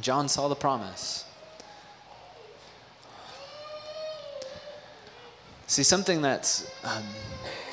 John 0.01 0.29
saw 0.29 0.47
the 0.47 0.55
promise. 0.55 1.25
See, 5.65 5.83
something 5.83 6.21
that's 6.21 6.69
um, 6.83 7.03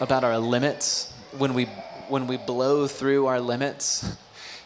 about 0.00 0.24
our 0.24 0.38
limits, 0.38 1.12
when 1.37 1.52
we, 1.52 1.66
when 2.09 2.26
we 2.26 2.38
blow 2.38 2.87
through 2.87 3.26
our 3.26 3.40
limits 3.40 4.16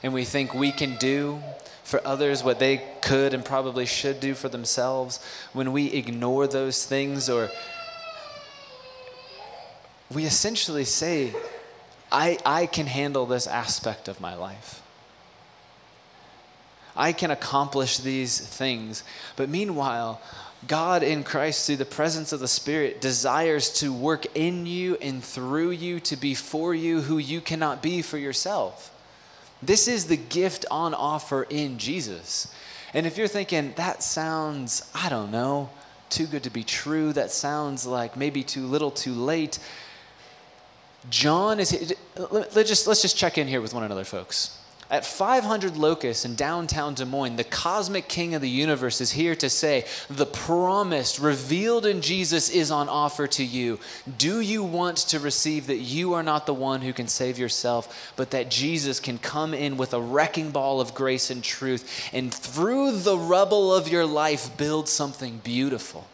and 0.03 0.13
we 0.13 0.25
think 0.25 0.55
we 0.55 0.73
can 0.73 0.97
do 0.97 1.41
for 1.83 2.01
others 2.07 2.45
what 2.45 2.59
they 2.59 2.81
could 3.03 3.35
and 3.35 3.45
probably 3.45 3.85
should 3.85 4.21
do 4.21 4.35
for 4.35 4.49
themselves, 4.49 5.19
when 5.53 5.73
we 5.73 5.87
ignore 5.93 6.47
those 6.47 6.87
things 6.87 7.29
or 7.29 7.51
we 10.13 10.25
essentially 10.25 10.85
say, 10.85 11.35
I, 12.13 12.39
I 12.45 12.67
can 12.67 12.87
handle 12.87 13.27
this 13.27 13.47
aspect 13.47 14.09
of 14.09 14.21
my 14.21 14.35
life. 14.35 14.83
I 16.97 17.13
can 17.13 17.31
accomplish 17.31 17.99
these 17.99 18.39
things. 18.39 19.05
But 19.37 19.49
meanwhile, 19.49 20.21
God 20.67 21.03
in 21.03 21.25
Christ, 21.25 21.67
through 21.67 21.77
the 21.77 21.85
presence 21.85 22.33
of 22.33 22.41
the 22.41 22.49
Spirit, 22.49 23.01
desires 23.01 23.71
to 23.75 23.93
work 23.93 24.27
in 24.37 24.67
you 24.67 24.97
and 24.97 25.23
through 25.25 25.71
you 25.71 26.01
to 26.01 26.17
be 26.17 26.35
for 26.35 26.75
you 26.75 27.03
who 27.03 27.19
you 27.19 27.41
cannot 27.41 27.83
be 27.83 28.03
for 28.03 28.19
yourself. 28.19 28.93
This 29.63 29.89
is 29.89 30.07
the 30.07 30.17
gift 30.17 30.65
on 30.71 30.95
offer 30.95 31.45
in 31.45 31.79
Jesus. 31.79 32.53
And 32.95 33.07
if 33.07 33.19
you're 33.19 33.29
thinking, 33.29 33.73
that 33.77 34.03
sounds, 34.03 34.91
I 34.95 35.09
don't 35.09 35.31
know, 35.31 35.71
too 36.09 36.27
good 36.27 36.43
to 36.45 36.51
be 36.51 36.65
true, 36.65 37.13
that 37.13 37.31
sounds 37.31 37.87
like 37.87 38.17
maybe 38.17 38.43
too 38.43 38.67
little 38.67 38.91
too 38.91 39.13
late. 39.13 39.59
John 41.09 41.61
is, 41.61 41.95
let's 42.17 42.69
just, 42.69 42.87
let's 42.87 43.03
just 43.03 43.17
check 43.17 43.39
in 43.39 43.47
here 43.47 43.61
with 43.61 43.73
one 43.73 43.85
another, 43.85 44.05
folks. 44.05 44.60
At 44.91 45.07
500 45.07 45.77
Locust 45.77 46.25
in 46.25 46.35
downtown 46.35 46.95
Des 46.95 47.05
Moines, 47.05 47.37
the 47.37 47.45
cosmic 47.45 48.09
king 48.09 48.35
of 48.35 48.43
the 48.43 48.51
universe 48.51 49.01
is 49.01 49.13
here 49.13 49.37
to 49.37 49.49
say, 49.49 49.85
The 50.09 50.27
promise 50.27 51.21
revealed 51.21 51.87
in 51.87 52.03
Jesus 52.03 52.51
is 52.51 52.73
on 52.73 52.89
offer 52.89 53.29
to 53.29 53.45
you. 53.45 53.79
Do 54.19 54.41
you 54.41 54.65
want 54.65 54.97
to 54.97 55.21
receive 55.21 55.69
that 55.69 55.77
you 55.77 56.15
are 56.15 56.25
not 56.25 56.47
the 56.47 56.55
one 56.55 56.81
who 56.81 56.93
can 56.93 57.07
save 57.07 57.39
yourself, 57.39 58.13
but 58.17 58.33
that 58.33 58.51
Jesus 58.51 58.99
can 58.99 59.19
come 59.19 59.55
in 59.55 59.77
with 59.77 59.95
a 59.95 60.01
wrecking 60.01 60.51
ball 60.51 60.81
of 60.81 60.93
grace 60.93 61.31
and 61.31 61.45
truth 61.45 62.11
and 62.13 62.35
through 62.35 62.99
the 62.99 63.17
rubble 63.17 63.73
of 63.73 63.87
your 63.87 64.07
life 64.07 64.57
build 64.57 64.89
something 64.89 65.39
beautiful? 65.45 66.09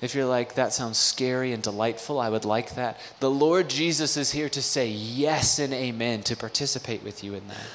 If 0.00 0.14
you're 0.14 0.26
like, 0.26 0.54
that 0.54 0.72
sounds 0.72 0.98
scary 0.98 1.52
and 1.52 1.62
delightful, 1.62 2.18
I 2.18 2.30
would 2.30 2.46
like 2.46 2.74
that. 2.74 2.98
The 3.20 3.30
Lord 3.30 3.68
Jesus 3.68 4.16
is 4.16 4.32
here 4.32 4.48
to 4.48 4.62
say 4.62 4.88
yes 4.88 5.58
and 5.58 5.74
amen, 5.74 6.22
to 6.22 6.36
participate 6.36 7.02
with 7.02 7.22
you 7.22 7.34
in 7.34 7.46
that. 7.48 7.66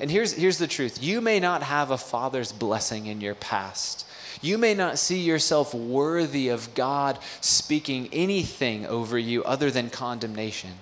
And 0.00 0.10
here's, 0.10 0.34
here's 0.34 0.58
the 0.58 0.66
truth 0.66 1.02
you 1.02 1.20
may 1.20 1.40
not 1.40 1.62
have 1.62 1.90
a 1.90 1.98
father's 1.98 2.52
blessing 2.52 3.06
in 3.06 3.20
your 3.20 3.34
past. 3.34 4.06
You 4.40 4.58
may 4.58 4.74
not 4.74 4.98
see 4.98 5.18
yourself 5.18 5.74
worthy 5.74 6.48
of 6.48 6.74
God 6.74 7.18
speaking 7.40 8.08
anything 8.12 8.86
over 8.86 9.18
you 9.18 9.42
other 9.42 9.70
than 9.70 9.90
condemnation. 9.90 10.74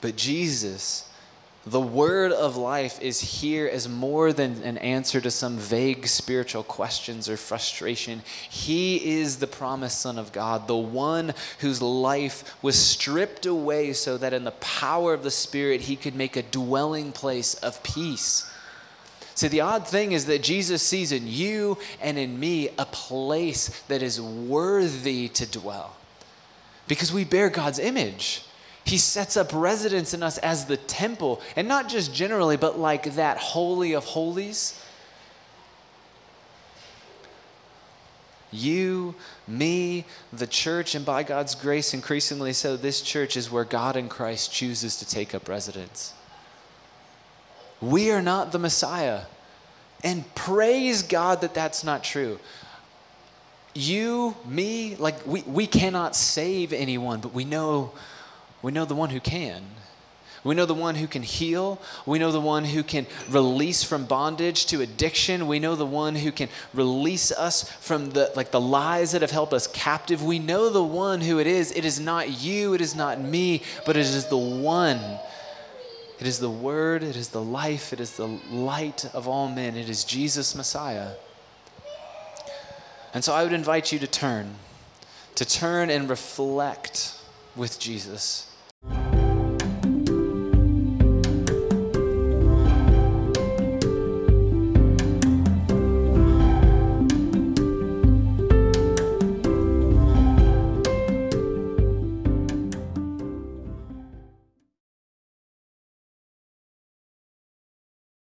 But 0.00 0.16
Jesus 0.16 1.08
the 1.64 1.80
word 1.80 2.32
of 2.32 2.56
life 2.56 3.00
is 3.00 3.20
here 3.20 3.68
as 3.68 3.88
more 3.88 4.32
than 4.32 4.62
an 4.62 4.78
answer 4.78 5.20
to 5.20 5.30
some 5.30 5.56
vague 5.56 6.08
spiritual 6.08 6.64
questions 6.64 7.28
or 7.28 7.36
frustration. 7.36 8.22
He 8.50 9.18
is 9.20 9.36
the 9.36 9.46
promised 9.46 10.00
Son 10.00 10.18
of 10.18 10.32
God, 10.32 10.66
the 10.66 10.76
one 10.76 11.34
whose 11.60 11.80
life 11.80 12.56
was 12.62 12.76
stripped 12.76 13.46
away 13.46 13.92
so 13.92 14.18
that 14.18 14.32
in 14.32 14.42
the 14.42 14.50
power 14.52 15.14
of 15.14 15.22
the 15.22 15.30
Spirit 15.30 15.82
he 15.82 15.94
could 15.94 16.16
make 16.16 16.36
a 16.36 16.42
dwelling 16.42 17.12
place 17.12 17.54
of 17.54 17.80
peace. 17.84 18.50
See, 19.36 19.48
the 19.48 19.60
odd 19.60 19.86
thing 19.86 20.12
is 20.12 20.26
that 20.26 20.42
Jesus 20.42 20.82
sees 20.82 21.12
in 21.12 21.28
you 21.28 21.78
and 22.00 22.18
in 22.18 22.38
me 22.38 22.70
a 22.76 22.86
place 22.86 23.82
that 23.88 24.02
is 24.02 24.20
worthy 24.20 25.28
to 25.28 25.46
dwell 25.46 25.96
because 26.88 27.12
we 27.12 27.24
bear 27.24 27.48
God's 27.48 27.78
image. 27.78 28.42
He 28.84 28.98
sets 28.98 29.36
up 29.36 29.50
residence 29.52 30.12
in 30.12 30.22
us 30.22 30.38
as 30.38 30.66
the 30.66 30.76
temple, 30.76 31.40
and 31.56 31.68
not 31.68 31.88
just 31.88 32.14
generally, 32.14 32.56
but 32.56 32.78
like 32.78 33.14
that 33.14 33.38
holy 33.38 33.92
of 33.92 34.04
holies. 34.04 34.78
You, 38.50 39.14
me, 39.48 40.04
the 40.32 40.46
church, 40.46 40.94
and 40.94 41.06
by 41.06 41.22
God's 41.22 41.54
grace, 41.54 41.94
increasingly 41.94 42.52
so, 42.52 42.76
this 42.76 43.00
church 43.00 43.36
is 43.36 43.50
where 43.50 43.64
God 43.64 43.96
in 43.96 44.08
Christ 44.08 44.52
chooses 44.52 44.96
to 44.96 45.08
take 45.08 45.34
up 45.34 45.48
residence. 45.48 46.12
We 47.80 48.10
are 48.10 48.20
not 48.20 48.52
the 48.52 48.58
Messiah. 48.58 49.22
And 50.04 50.32
praise 50.34 51.02
God 51.02 51.40
that 51.40 51.54
that's 51.54 51.82
not 51.82 52.04
true. 52.04 52.38
You, 53.74 54.36
me, 54.44 54.96
like 54.96 55.26
we, 55.26 55.42
we 55.42 55.66
cannot 55.66 56.14
save 56.14 56.72
anyone, 56.72 57.20
but 57.20 57.32
we 57.32 57.44
know 57.44 57.92
we 58.62 58.72
know 58.72 58.84
the 58.84 58.94
one 58.94 59.10
who 59.10 59.20
can. 59.20 59.62
We 60.44 60.56
know 60.56 60.66
the 60.66 60.74
one 60.74 60.96
who 60.96 61.06
can 61.06 61.22
heal. 61.22 61.80
We 62.04 62.18
know 62.18 62.32
the 62.32 62.40
one 62.40 62.64
who 62.64 62.82
can 62.82 63.06
release 63.28 63.84
from 63.84 64.06
bondage 64.06 64.66
to 64.66 64.80
addiction. 64.80 65.46
We 65.46 65.60
know 65.60 65.76
the 65.76 65.86
one 65.86 66.16
who 66.16 66.32
can 66.32 66.48
release 66.74 67.30
us 67.30 67.70
from 67.70 68.10
the 68.10 68.32
like 68.34 68.50
the 68.50 68.60
lies 68.60 69.12
that 69.12 69.22
have 69.22 69.30
held 69.30 69.54
us 69.54 69.68
captive. 69.68 70.22
We 70.24 70.40
know 70.40 70.68
the 70.68 70.82
one 70.82 71.20
who 71.20 71.38
it 71.38 71.46
is. 71.46 71.70
It 71.72 71.84
is 71.84 72.00
not 72.00 72.42
you, 72.42 72.74
it 72.74 72.80
is 72.80 72.96
not 72.96 73.20
me, 73.20 73.62
but 73.86 73.96
it 73.96 74.00
is 74.00 74.26
the 74.26 74.36
one. 74.36 75.00
It 76.18 76.26
is 76.26 76.38
the 76.38 76.50
word, 76.50 77.02
it 77.02 77.16
is 77.16 77.30
the 77.30 77.42
life, 77.42 77.92
it 77.92 77.98
is 77.98 78.16
the 78.16 78.28
light 78.28 79.12
of 79.12 79.26
all 79.26 79.48
men. 79.48 79.76
It 79.76 79.88
is 79.88 80.04
Jesus 80.04 80.54
Messiah. 80.54 81.14
And 83.14 83.24
so 83.24 83.34
I 83.34 83.42
would 83.42 83.52
invite 83.52 83.92
you 83.92 83.98
to 83.98 84.06
turn, 84.06 84.54
to 85.34 85.44
turn 85.44 85.90
and 85.90 86.08
reflect 86.08 87.16
with 87.56 87.78
Jesus 87.78 88.51